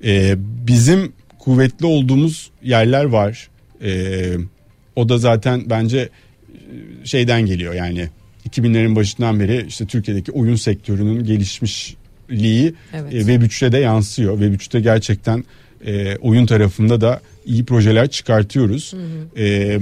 Ee, 0.03 0.35
bizim 0.67 1.13
kuvvetli 1.39 1.85
olduğumuz 1.85 2.51
yerler 2.63 3.03
var. 3.03 3.49
Ee, 3.83 4.33
o 4.95 5.09
da 5.09 5.17
zaten 5.17 5.63
bence 5.69 5.97
e, 5.99 6.09
şeyden 7.05 7.45
geliyor 7.45 7.73
yani 7.73 8.09
2000'lerin 8.49 8.95
başından 8.95 9.39
beri 9.39 9.65
işte 9.67 9.85
Türkiye'deki 9.85 10.31
oyun 10.31 10.55
sektörünün 10.55 11.23
gelişmişliği 11.23 12.73
evet. 12.93 13.13
e, 13.13 13.17
Web3'te 13.17 13.71
de 13.71 13.77
yansıyor. 13.77 14.39
Web3'te 14.39 14.79
gerçekten 14.79 15.43
e, 15.85 16.17
oyun 16.17 16.45
tarafında 16.45 17.01
da 17.01 17.21
iyi 17.45 17.65
projeler 17.65 18.09
çıkartıyoruz. 18.09 18.93
Hı 18.93 18.97
hı. 18.97 19.43
E, 19.43 19.79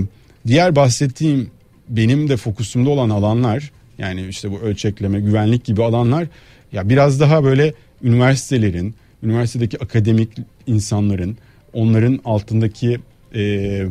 diğer 0.47 0.75
bahsettiğim 0.75 1.49
benim 1.91 2.29
de 2.29 2.37
fokusumda 2.37 2.89
olan 2.89 3.09
alanlar 3.09 3.71
yani 3.97 4.27
işte 4.27 4.51
bu 4.51 4.59
ölçekleme, 4.59 5.19
güvenlik 5.19 5.65
gibi 5.65 5.83
alanlar 5.83 6.27
ya 6.73 6.89
biraz 6.89 7.19
daha 7.19 7.43
böyle 7.43 7.73
üniversitelerin, 8.03 8.95
üniversitedeki 9.23 9.83
akademik 9.83 10.29
insanların, 10.67 11.37
onların 11.73 12.19
altındaki 12.25 12.99
e, 13.35 13.83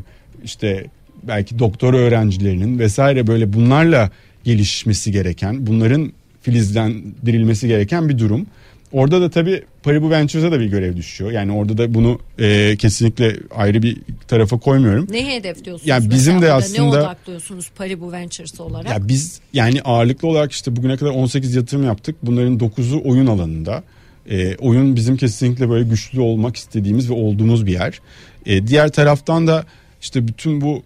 işte 0.45 0.87
belki 1.23 1.59
doktor 1.59 1.95
öğrencilerinin 1.95 2.79
vesaire 2.79 3.27
böyle 3.27 3.53
bunlarla 3.53 4.11
gelişmesi 4.45 5.13
gereken, 5.13 5.67
bunların 5.67 6.13
filizlendirilmesi 6.43 7.69
gereken 7.69 8.09
bir 8.09 8.19
durum. 8.19 8.47
Orada 8.93 9.21
da 9.21 9.31
tabii 9.31 9.65
Paribu 9.83 10.11
Ventures'a 10.11 10.53
da 10.53 10.61
bir 10.61 10.67
görev 10.67 10.97
düşüyor. 10.97 11.31
Yani 11.31 11.53
orada 11.53 11.79
da 11.79 11.95
bunu 11.95 12.21
e, 12.39 12.77
kesinlikle 12.77 13.37
ayrı 13.55 13.83
bir 13.83 13.99
tarafa 14.29 14.59
koymuyorum. 14.59 15.07
Ne 15.11 15.37
hedefliyorsunuz? 15.37 15.89
Yani 15.89 16.11
bizim 16.11 16.43
de 16.43 16.53
aslında 16.53 16.83
ne 16.83 16.89
odaklıyorsunuz 16.89 17.71
Paribu 17.77 18.13
Ventures 18.13 18.61
olarak? 18.61 18.91
Ya 18.91 19.09
biz 19.09 19.41
yani 19.53 19.83
ağırlıklı 19.83 20.29
olarak 20.29 20.53
işte 20.53 20.77
bugüne 20.77 20.97
kadar 20.97 21.11
18 21.11 21.55
yatırım 21.55 21.85
yaptık. 21.85 22.17
Bunların 22.23 22.59
9'u 22.59 23.11
oyun 23.11 23.27
alanında. 23.27 23.83
E, 24.31 24.57
oyun 24.57 24.97
bizim 24.97 25.17
kesinlikle 25.17 25.71
böyle 25.71 25.89
güçlü 25.89 26.21
olmak 26.21 26.57
istediğimiz 26.57 27.11
ve 27.11 27.15
olduğumuz 27.15 27.67
bir 27.67 27.73
yer. 27.73 28.01
E, 28.47 28.67
diğer 28.67 28.93
taraftan 28.93 29.47
da 29.47 29.65
işte 30.03 30.29
bütün 30.29 30.61
bu 30.61 30.83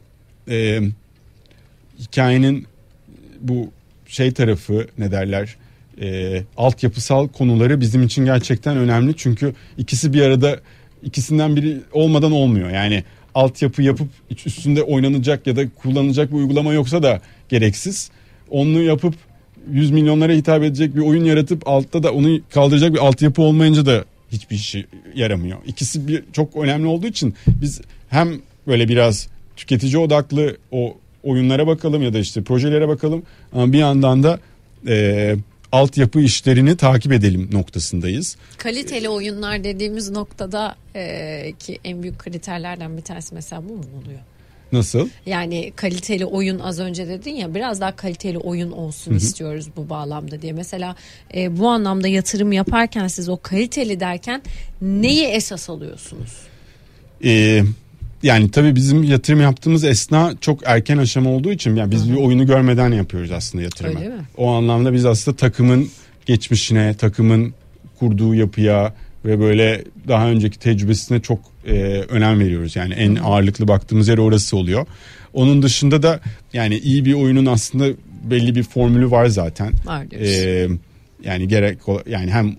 e, 0.49 0.81
hikayenin 2.01 2.67
bu 3.41 3.71
şey 4.07 4.33
tarafı 4.33 4.87
ne 4.99 5.11
derler 5.11 5.57
e, 6.01 6.43
altyapısal 6.57 7.29
konuları 7.29 7.81
bizim 7.81 8.03
için 8.03 8.25
gerçekten 8.25 8.77
önemli. 8.77 9.17
Çünkü 9.17 9.55
ikisi 9.79 10.13
bir 10.13 10.23
arada 10.23 10.61
ikisinden 11.03 11.57
biri 11.57 11.81
olmadan 11.93 12.33
olmuyor. 12.33 12.71
Yani 12.71 13.05
altyapı 13.35 13.83
yapıp 13.83 14.09
üstünde 14.47 14.83
oynanacak 14.83 15.47
ya 15.47 15.57
da 15.57 15.69
kullanılacak 15.71 16.31
bir 16.31 16.37
uygulama 16.37 16.73
yoksa 16.73 17.03
da 17.03 17.21
gereksiz. 17.49 18.11
Onu 18.51 18.83
yapıp 18.83 19.15
100 19.71 19.91
milyonlara 19.91 20.33
hitap 20.33 20.63
edecek 20.63 20.97
bir 20.97 21.01
oyun 21.01 21.25
yaratıp 21.25 21.69
altta 21.69 22.03
da 22.03 22.13
onu 22.13 22.41
kaldıracak 22.51 22.95
bir 22.95 22.99
altyapı 22.99 23.43
olmayınca 23.43 23.87
da 23.87 24.05
hiçbir 24.33 24.57
şey 24.57 24.87
yaramıyor. 25.15 25.59
İkisi 25.67 26.09
bir 26.09 26.23
çok 26.33 26.57
önemli 26.57 26.87
olduğu 26.87 27.07
için 27.07 27.35
biz 27.47 27.81
hem 28.09 28.29
böyle 28.67 28.89
biraz 28.89 29.29
tüketici 29.57 29.99
odaklı 29.99 30.57
o 30.71 30.97
oyunlara 31.23 31.67
bakalım 31.67 32.03
ya 32.03 32.13
da 32.15 32.19
işte 32.19 32.43
projelere 32.43 32.89
bakalım 32.89 33.23
ama 33.53 33.73
bir 33.73 33.79
yandan 33.79 34.23
da 34.23 34.39
e, 34.89 35.37
altyapı 35.75 36.21
işlerini 36.21 36.77
takip 36.77 37.13
edelim 37.13 37.49
noktasındayız. 37.53 38.37
Kaliteli 38.59 39.09
oyunlar 39.09 39.65
dediğimiz 39.65 40.11
noktada 40.11 40.77
e, 40.95 41.53
ki 41.59 41.79
en 41.85 42.03
büyük 42.03 42.19
kriterlerden 42.19 42.97
bir 42.97 43.03
tanesi 43.03 43.35
mesela 43.35 43.69
bu 43.69 43.73
mu 43.73 43.85
oluyor? 44.03 44.21
Nasıl? 44.73 45.09
Yani 45.27 45.73
kaliteli 45.77 46.25
oyun 46.27 46.59
az 46.59 46.81
önce 46.81 47.09
dedin 47.09 47.35
ya 47.35 47.55
biraz 47.55 47.81
daha 47.81 47.97
kaliteli 47.97 48.39
oyun 48.39 48.71
olsun 48.71 49.11
Hı-hı. 49.11 49.19
istiyoruz 49.19 49.69
bu 49.77 49.89
bağlamda 49.89 50.43
diye. 50.43 50.53
Mesela 50.53 50.97
e, 51.35 51.59
bu 51.59 51.69
anlamda 51.69 52.09
yatırım 52.09 52.53
yaparken 52.53 53.09
siz 53.09 53.29
o 53.29 53.37
kaliteli 53.43 54.01
derken 54.01 54.43
neyi 54.83 55.25
esas 55.25 55.71
alıyorsunuz? 55.71 56.33
Ee, 57.25 57.63
yani 58.25 58.51
tabii 58.51 58.77
bizim 58.77 59.03
yatırım 59.03 59.41
yaptığımız 59.41 59.85
esna 59.85 60.35
çok 60.41 60.61
erken 60.65 60.99
aşama 60.99 61.31
olduğu 61.31 61.53
için 61.53 61.77
yani 61.77 61.91
biz 61.91 62.07
Hı-hı. 62.07 62.13
bir 62.13 62.21
oyunu 62.21 62.47
görmeden 62.47 62.93
yapıyoruz 62.93 63.31
aslında 63.31 63.65
yatırımı. 63.65 63.99
Öyle 63.99 64.09
mi? 64.09 64.23
O 64.37 64.51
anlamda 64.51 64.93
biz 64.93 65.07
aslında 65.07 65.37
takımın 65.37 65.89
geçmişine, 66.27 66.95
takımın 66.95 67.55
kurduğu 67.99 68.35
yapıya 68.35 68.95
ve 69.25 69.41
böyle 69.41 69.85
daha 70.09 70.29
önceki 70.29 70.59
tecrübesine 70.59 71.21
çok 71.21 71.41
e, 71.67 71.73
önem 72.09 72.41
veriyoruz. 72.41 72.77
Yani 72.77 72.95
en 72.95 73.15
ağırlıklı 73.15 73.69
baktığımız 73.69 74.09
yer 74.09 74.19
orası 74.19 74.57
oluyor. 74.57 74.87
Onun 75.33 75.63
dışında 75.63 76.03
da 76.03 76.21
yani 76.53 76.79
iyi 76.79 77.05
bir 77.05 77.15
oyunun 77.15 77.47
aslında 77.47 77.87
belli 78.25 78.55
bir 78.55 78.63
formülü 78.63 79.11
var 79.11 79.27
zaten. 79.27 79.73
Var 79.85 80.05
Ee, 80.13 80.69
yani 81.25 81.49
gerek 81.49 81.79
yani 82.07 82.31
hem 82.31 82.57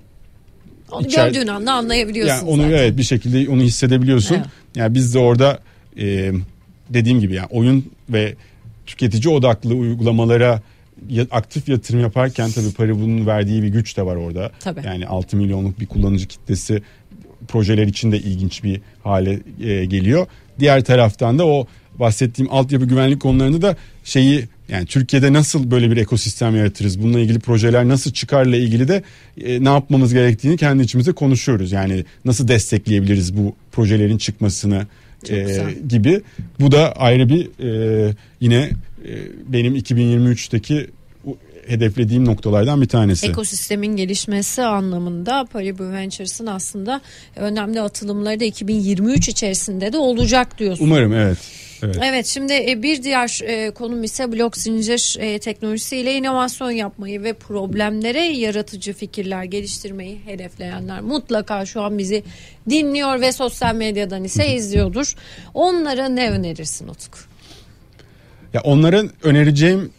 onu 0.92 1.08
içer, 1.08 1.28
gördüğün 1.28 1.48
anda 1.48 1.74
anlayabiliyorsun. 1.74 2.36
Yani 2.36 2.50
onu 2.50 2.62
zaten. 2.62 2.78
evet 2.78 2.98
bir 2.98 3.04
şekilde 3.04 3.50
onu 3.50 3.62
hissedebiliyorsun. 3.62 4.36
Evet. 4.36 4.46
Yani 4.76 4.94
biz 4.94 5.14
de 5.14 5.20
orada 5.20 5.60
e, 5.98 6.32
dediğim 6.90 7.20
gibi 7.20 7.34
yani 7.34 7.48
oyun 7.52 7.92
ve 8.10 8.36
tüketici 8.86 9.34
odaklı 9.34 9.74
uygulamalara 9.74 10.62
aktif 11.32 11.70
yatırım 11.70 12.00
yaparken 12.00 12.52
tabii 12.52 12.74
Paribu'nun 12.74 13.28
verdiği 13.28 13.64
bir 13.64 13.68
güç 13.68 13.98
de 13.98 14.06
var 14.06 14.16
orada. 14.16 14.52
Tabii. 14.60 14.82
Yani 14.86 15.08
6 15.08 15.38
milyonluk 15.38 15.80
bir 15.80 15.86
kullanıcı 15.86 16.28
kitlesi 16.28 16.82
projeler 17.48 17.88
için 17.88 18.12
de 18.12 18.18
ilginç 18.18 18.64
bir 18.64 18.82
hale 19.04 19.40
e, 19.64 19.86
geliyor. 19.86 20.28
Diğer 20.60 20.84
taraftan 20.84 21.40
da 21.40 21.48
o 21.48 21.68
bahsettiğim 22.00 22.54
altyapı 22.54 22.86
güvenlik 22.86 23.22
konularında 23.22 23.62
da 23.62 23.76
şeyi 24.04 24.48
yani 24.70 24.86
Türkiye'de 24.86 25.34
nasıl 25.34 25.72
böyle 25.72 25.92
bir 25.92 25.98
ekosistem 25.98 26.56
yaratırız? 26.56 27.02
Bununla 27.02 27.20
ilgili 27.20 27.40
projeler 27.40 27.88
nasıl 27.88 28.12
çıkarla 28.12 28.56
ilgili 28.56 28.88
de 28.88 29.04
e, 29.42 29.64
ne 29.64 29.70
yapmamız 29.70 30.14
gerektiğini 30.14 30.58
kendi 30.58 30.84
içimizde 30.84 31.12
konuşuyoruz. 31.12 31.72
Yani 31.72 32.06
nasıl 32.26 32.48
destekleyebiliriz 32.48 33.38
bu 33.38 33.56
projelerin 33.72 34.18
çıkmasını 34.18 34.88
e, 35.30 35.60
gibi. 35.90 36.22
Bu 36.60 36.72
da 36.72 36.92
ayrı 36.92 37.30
bir 37.30 37.50
e, 37.64 38.14
yine 38.42 38.70
e, 39.06 39.12
benim 39.48 39.76
2023'teki 39.76 40.88
hedeflediğim 41.68 42.26
noktalardan 42.26 42.82
bir 42.82 42.88
tanesi. 42.88 43.28
Ekosistemin 43.28 43.96
gelişmesi 43.96 44.64
anlamında 44.64 45.46
Paribu 45.54 45.92
Ventures'ın 45.92 46.46
aslında 46.46 47.02
önemli 47.36 47.82
atılımları 47.82 48.40
da 48.40 48.46
2023 48.46 49.30
içerisinde 49.30 49.94
de 49.94 49.98
olacak 49.98 50.60
diyorsun. 50.60 50.86
Umarım 50.86 51.14
evet. 51.14 51.38
Evet. 51.84 51.98
evet 52.04 52.26
şimdi 52.26 52.54
e, 52.54 52.84
bir 52.84 53.04
diğer 53.04 53.40
e, 53.44 53.72
konum 53.72 54.04
ise 54.04 54.32
blok 54.32 54.58
zincir 54.58 55.18
e, 55.20 55.40
teknolojisiyle 55.40 56.16
inovasyon 56.16 56.72
yapmayı 56.72 57.24
ve 57.24 57.34
problemlere 57.34 58.22
yaratıcı 58.22 58.94
fikirler 58.94 59.44
geliştirmeyi 59.44 60.20
hedefleyenler 60.26 61.02
mutlaka 61.02 61.66
şu 61.66 61.82
an 61.82 61.98
bizi 61.98 62.24
dinliyor 62.70 63.22
ve 63.22 63.32
sosyal 63.32 63.76
medyadan 63.76 64.24
ise 64.24 64.56
izliyordur. 64.56 65.16
Onlara 65.54 66.10
ne 66.10 66.30
önerirsin 66.30 66.88
Utku? 66.88 67.20
Ya 68.54 68.62
onların 68.62 69.10
önereceğim 69.24 69.92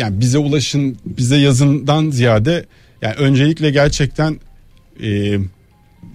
yani 0.00 0.20
bize 0.20 0.38
ulaşın 0.38 0.96
bize 1.04 1.36
yazından 1.36 2.10
ziyade 2.10 2.64
yani 3.02 3.14
öncelikle 3.14 3.70
gerçekten 3.70 4.40
e, 5.02 5.38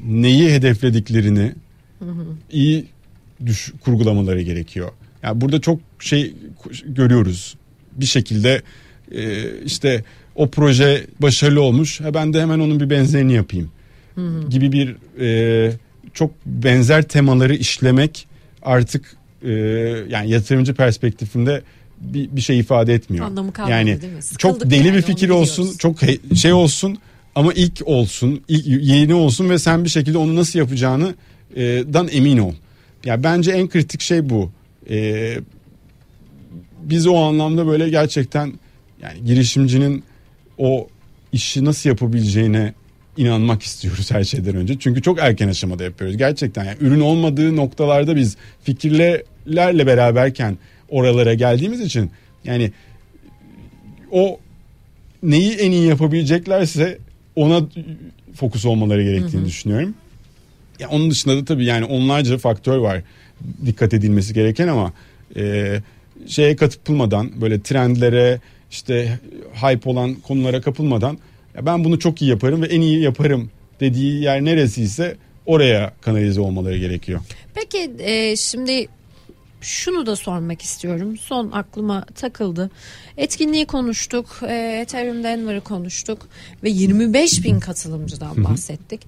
neyi 0.05 0.51
hedeflediklerini 0.51 1.51
iyi 2.51 2.85
düş, 3.45 3.73
kurgulamaları 3.83 4.41
gerekiyor. 4.41 4.91
Yani 5.23 5.41
burada 5.41 5.61
çok 5.61 5.79
şey 5.99 6.33
görüyoruz. 6.85 7.55
Bir 7.91 8.05
şekilde 8.05 8.61
e, 9.11 9.43
işte 9.65 10.03
o 10.35 10.49
proje 10.49 11.05
başarılı 11.19 11.61
olmuş. 11.61 12.01
Ha 12.01 12.13
ben 12.13 12.33
de 12.33 12.41
hemen 12.41 12.59
onun 12.59 12.79
bir 12.79 12.89
benzerini 12.89 13.33
yapayım. 13.33 13.71
Gibi 14.49 14.71
bir 14.71 14.95
e, 15.19 15.71
çok 16.13 16.31
benzer 16.45 17.03
temaları 17.03 17.55
işlemek 17.55 18.27
artık 18.61 19.15
e, 19.43 19.51
yani 20.09 20.29
yatırımcı 20.29 20.73
perspektifinde 20.73 21.61
bir, 22.13 22.29
bir 22.35 22.41
şey 22.41 22.59
ifade 22.59 22.93
etmiyor. 22.93 23.25
Anlamı 23.25 23.53
kalmadı 23.53 23.71
yani 23.71 24.01
değil 24.01 24.13
mi? 24.13 24.19
çok 24.37 24.69
deli 24.69 24.87
yani, 24.87 24.97
bir 24.97 25.01
fikir 25.01 25.29
olsun, 25.29 25.77
çok 25.77 26.01
he, 26.01 26.35
şey 26.35 26.53
olsun 26.53 26.97
ama 27.35 27.53
ilk 27.53 27.81
olsun, 27.85 28.41
ilk 28.47 28.67
yeni 28.67 29.13
olsun 29.13 29.49
ve 29.49 29.59
sen 29.59 29.83
bir 29.83 29.89
şekilde 29.89 30.17
onu 30.17 30.35
nasıl 30.35 30.59
yapacağını 30.59 31.15
e, 31.55 31.63
dan 31.93 32.07
emin 32.11 32.37
ol. 32.37 32.53
Ya 33.05 33.23
bence 33.23 33.51
en 33.51 33.69
kritik 33.69 34.01
şey 34.01 34.29
bu. 34.29 34.51
E, 34.89 35.37
biz 36.81 37.07
o 37.07 37.17
anlamda 37.17 37.67
böyle 37.67 37.89
gerçekten 37.89 38.53
yani 39.01 39.25
girişimcinin 39.25 40.03
o 40.57 40.87
işi 41.31 41.65
nasıl 41.65 41.89
yapabileceğine 41.89 42.73
inanmak 43.17 43.63
istiyoruz 43.63 44.11
her 44.11 44.23
şeyden 44.23 44.55
önce. 44.55 44.79
Çünkü 44.79 45.01
çok 45.01 45.19
erken 45.19 45.47
aşamada 45.47 45.83
yapıyoruz. 45.83 46.17
Gerçekten 46.17 46.63
yani 46.63 46.77
ürün 46.81 46.99
olmadığı 46.99 47.55
noktalarda 47.55 48.15
biz 48.15 48.37
fikirlerle 48.63 49.87
beraberken 49.87 50.57
oralara 50.89 51.33
geldiğimiz 51.33 51.81
için 51.81 52.11
yani 52.43 52.71
o 54.11 54.39
neyi 55.23 55.51
en 55.51 55.71
iyi 55.71 55.87
yapabileceklerse 55.87 56.97
ona 57.35 57.67
fokus 58.35 58.65
olmaları 58.65 59.03
gerektiğini 59.03 59.41
hı 59.41 59.45
hı. 59.45 59.45
düşünüyorum. 59.45 59.93
Ya 60.79 60.89
onun 60.89 61.11
dışında 61.11 61.37
da 61.37 61.45
tabii 61.45 61.65
yani 61.65 61.85
onlarca 61.85 62.37
faktör 62.37 62.77
var 62.77 63.01
dikkat 63.65 63.93
edilmesi 63.93 64.33
gereken 64.33 64.67
ama 64.67 64.93
e, 65.35 65.75
şeye 66.27 66.55
katılmadan 66.55 67.41
böyle 67.41 67.61
trendlere 67.61 68.39
işte 68.71 69.19
hype 69.61 69.89
olan 69.89 70.13
konulara 70.13 70.61
kapılmadan 70.61 71.17
ya 71.55 71.65
ben 71.65 71.83
bunu 71.83 71.99
çok 71.99 72.21
iyi 72.21 72.29
yaparım 72.29 72.61
ve 72.61 72.65
en 72.65 72.81
iyi 72.81 73.01
yaparım 73.01 73.49
dediği 73.79 74.21
yer 74.23 74.45
neresiyse 74.45 75.17
oraya 75.45 75.93
kanalize 76.01 76.41
olmaları 76.41 76.77
gerekiyor. 76.77 77.21
Peki 77.55 77.91
e, 77.99 78.35
şimdi 78.35 78.87
şunu 79.61 80.05
da 80.05 80.15
sormak 80.15 80.61
istiyorum. 80.61 81.17
Son 81.17 81.51
aklıma 81.51 82.05
takıldı. 82.05 82.71
Etkinliği 83.17 83.65
konuştuk. 83.65 84.39
E, 84.47 84.79
Ethereum 84.81 85.23
Denver'ı 85.23 85.61
konuştuk. 85.61 86.27
Ve 86.63 86.69
25 86.69 87.43
bin 87.43 87.59
katılımcıdan 87.59 88.43
bahsettik. 88.43 89.01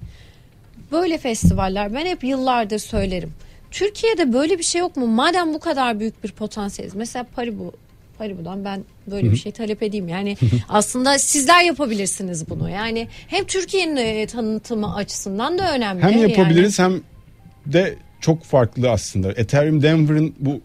Böyle 0.92 1.18
festivaller 1.18 1.94
ben 1.94 2.06
hep 2.06 2.24
yıllardır 2.24 2.78
söylerim. 2.78 3.32
Türkiye'de 3.70 4.32
böyle 4.32 4.58
bir 4.58 4.64
şey 4.64 4.78
yok 4.80 4.96
mu? 4.96 5.06
Madem 5.06 5.54
bu 5.54 5.60
kadar 5.60 6.00
büyük 6.00 6.24
bir 6.24 6.32
potansiyeliz. 6.32 6.94
Mesela 6.94 7.26
Paribu 7.36 7.72
Paribu'dan 8.18 8.64
ben 8.64 8.84
böyle 9.06 9.30
bir 9.30 9.36
şey 9.36 9.52
talep 9.52 9.82
edeyim. 9.82 10.08
Yani 10.08 10.36
aslında 10.68 11.18
sizler 11.18 11.64
yapabilirsiniz 11.64 12.50
bunu. 12.50 12.70
Yani 12.70 13.08
hem 13.28 13.44
Türkiye'nin 13.44 13.96
e, 13.96 14.26
tanıtımı 14.26 14.94
açısından 14.94 15.58
da 15.58 15.74
önemli. 15.74 16.02
Hem 16.02 16.28
yapabiliriz 16.28 16.78
yani. 16.78 16.94
hem 16.94 17.02
de 17.72 17.96
çok 18.20 18.44
farklı 18.44 18.90
aslında. 18.90 19.32
Ethereum 19.32 19.82
Denver'ın 19.82 20.34
bu 20.40 20.60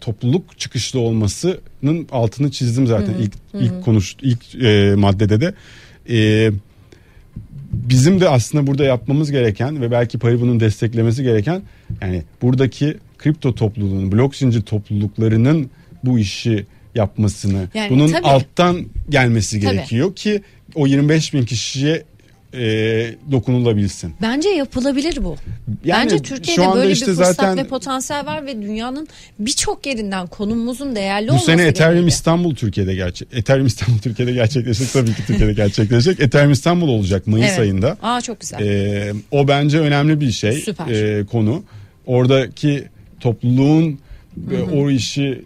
topluluk 0.00 0.58
çıkışlı 0.58 1.00
olmasının 1.00 2.08
altını 2.12 2.50
çizdim 2.50 2.86
zaten 2.86 3.12
hı 3.12 3.22
ilk 3.22 3.34
hı. 3.52 3.58
ilk 3.58 3.84
konuş 3.84 4.16
ilk 4.22 4.54
e, 4.54 4.94
maddede 4.96 5.40
de. 5.40 5.54
E, 6.10 6.50
bizim 7.72 8.20
de 8.20 8.28
aslında 8.28 8.66
burada 8.66 8.84
yapmamız 8.84 9.30
gereken 9.30 9.80
ve 9.80 9.90
belki 9.90 10.18
Paribu'nun 10.18 10.60
desteklemesi 10.60 11.22
gereken 11.22 11.62
yani 12.00 12.22
buradaki 12.42 12.98
kripto 13.18 13.54
topluluğunun, 13.54 14.12
blok 14.12 14.36
zincir 14.36 14.62
topluluklarının 14.62 15.70
bu 16.04 16.18
işi 16.18 16.66
yapmasını, 16.94 17.68
yani, 17.74 17.90
bunun 17.90 18.08
tabii. 18.08 18.26
alttan 18.26 18.86
gelmesi 19.08 19.60
tabii. 19.60 19.74
gerekiyor 19.74 20.14
ki 20.14 20.42
o 20.74 20.86
25 20.86 21.34
bin 21.34 21.44
kişiye 21.44 22.04
e, 22.54 23.14
dokunulabilsin. 23.30 24.14
Bence 24.22 24.48
yapılabilir 24.48 25.24
bu. 25.24 25.36
Yani 25.84 26.04
Bence 26.04 26.22
Türkiye'de 26.22 26.74
böyle 26.74 26.92
işte 26.92 27.06
bir 27.06 27.16
fırsat 27.16 27.36
zaten, 27.36 27.56
ve 27.56 27.64
potansiyel 27.64 28.26
var 28.26 28.46
ve 28.46 28.62
dünyanın 28.62 29.08
birçok 29.38 29.86
yerinden 29.86 30.26
konumumuzun 30.26 30.94
değerli 30.96 31.30
olması 31.30 31.46
Bu 31.46 31.50
sene 31.50 31.62
Ethereum 31.62 32.08
İstanbul 32.08 32.54
Türkiye'de 32.54 32.94
gerçek. 32.94 33.28
Ethereum 33.32 33.66
İstanbul 33.66 33.98
Türkiye'de 33.98 34.32
gerçekleşecek 34.32 34.92
tabii 34.92 35.14
ki 35.14 35.26
Türkiye'de 35.26 35.52
gerçekleşecek. 35.52 36.20
Ethereum 36.20 36.52
İstanbul 36.52 36.88
olacak 36.88 37.26
Mayıs 37.26 37.48
evet. 37.48 37.58
ayında. 37.58 37.96
Aa 38.02 38.20
çok 38.20 38.40
güzel. 38.40 38.60
E, 38.60 39.12
o 39.30 39.48
bence 39.48 39.78
önemli 39.78 40.20
bir 40.20 40.30
şey. 40.30 40.52
Süper. 40.52 40.86
E, 40.86 41.26
konu. 41.26 41.62
Oradaki 42.06 42.84
topluluğun 43.20 43.98
Hı-hı. 44.48 44.64
o 44.76 44.90
işi 44.90 45.44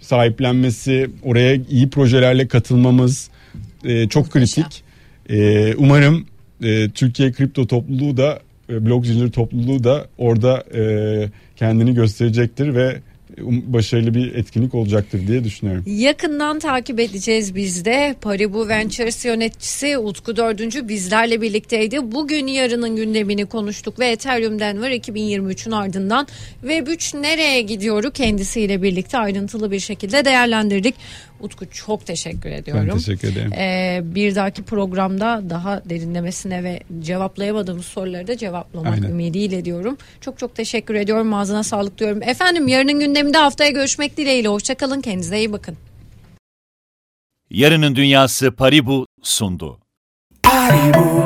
sahiplenmesi, 0.00 1.10
oraya 1.22 1.54
iyi 1.70 1.90
projelerle 1.90 2.48
katılmamız 2.48 3.30
e, 3.84 4.08
çok 4.08 4.34
Muhteşem. 4.34 4.64
kritik. 4.64 4.87
E, 5.28 5.74
umarım 5.74 6.26
e, 6.62 6.88
Türkiye 6.90 7.32
kripto 7.32 7.66
topluluğu 7.66 8.16
da 8.16 8.40
e, 8.70 8.86
blok 8.86 9.06
zincir 9.06 9.32
topluluğu 9.32 9.84
da 9.84 10.06
orada 10.18 10.64
e, 10.74 10.82
kendini 11.56 11.94
gösterecektir 11.94 12.74
ve 12.74 13.00
Um, 13.42 13.72
başarılı 13.72 14.14
bir 14.14 14.34
etkinlik 14.34 14.74
olacaktır 14.74 15.26
diye 15.26 15.44
düşünüyorum. 15.44 15.84
Yakından 15.86 16.58
takip 16.58 17.00
edeceğiz 17.00 17.54
biz 17.54 17.84
de. 17.84 18.14
Paribu 18.20 18.68
Ventures 18.68 19.24
yöneticisi 19.24 19.98
Utku 19.98 20.36
Dördüncü 20.36 20.88
bizlerle 20.88 21.40
birlikteydi. 21.40 22.12
Bugün 22.12 22.46
yarının 22.46 22.96
gündemini 22.96 23.46
konuştuk 23.46 23.98
ve 23.98 24.06
Ethereum 24.06 24.58
Denver 24.58 24.90
2023'ün 24.90 25.72
ardından 25.72 26.26
Web3 26.64 27.22
nereye 27.22 27.62
gidiyoru 27.62 28.10
kendisiyle 28.10 28.82
birlikte 28.82 29.18
ayrıntılı 29.18 29.70
bir 29.70 29.80
şekilde 29.80 30.24
değerlendirdik. 30.24 30.94
Utku 31.40 31.70
çok 31.70 32.06
teşekkür 32.06 32.50
ediyorum. 32.50 32.88
Ben 32.88 32.96
teşekkür 32.96 33.28
ederim. 33.32 33.52
Ee, 33.52 34.00
bir 34.04 34.34
dahaki 34.34 34.62
programda 34.62 35.42
daha 35.50 35.82
derinlemesine 35.84 36.64
ve 36.64 36.80
cevaplayamadığımız 37.00 37.84
soruları 37.84 38.26
da 38.26 38.36
cevaplamak 38.36 38.94
Aynen. 38.94 39.08
ümidiyle 39.08 39.64
diyorum. 39.64 39.98
Çok 40.20 40.38
çok 40.38 40.54
teşekkür 40.54 40.94
ediyorum. 40.94 41.34
Ağzına 41.34 41.62
sağlık 41.62 41.98
diyorum. 41.98 42.22
Efendim 42.22 42.68
yarının 42.68 43.00
gündeminde 43.00 43.38
haftaya 43.38 43.70
görüşmek 43.70 44.16
dileğiyle. 44.16 44.48
Hoşçakalın. 44.48 45.00
Kendinize 45.00 45.38
iyi 45.38 45.52
bakın. 45.52 45.76
Yarının 47.50 47.96
Dünyası 47.96 48.52
Paribu 48.52 49.06
sundu. 49.22 49.78
Paribu. 50.42 51.18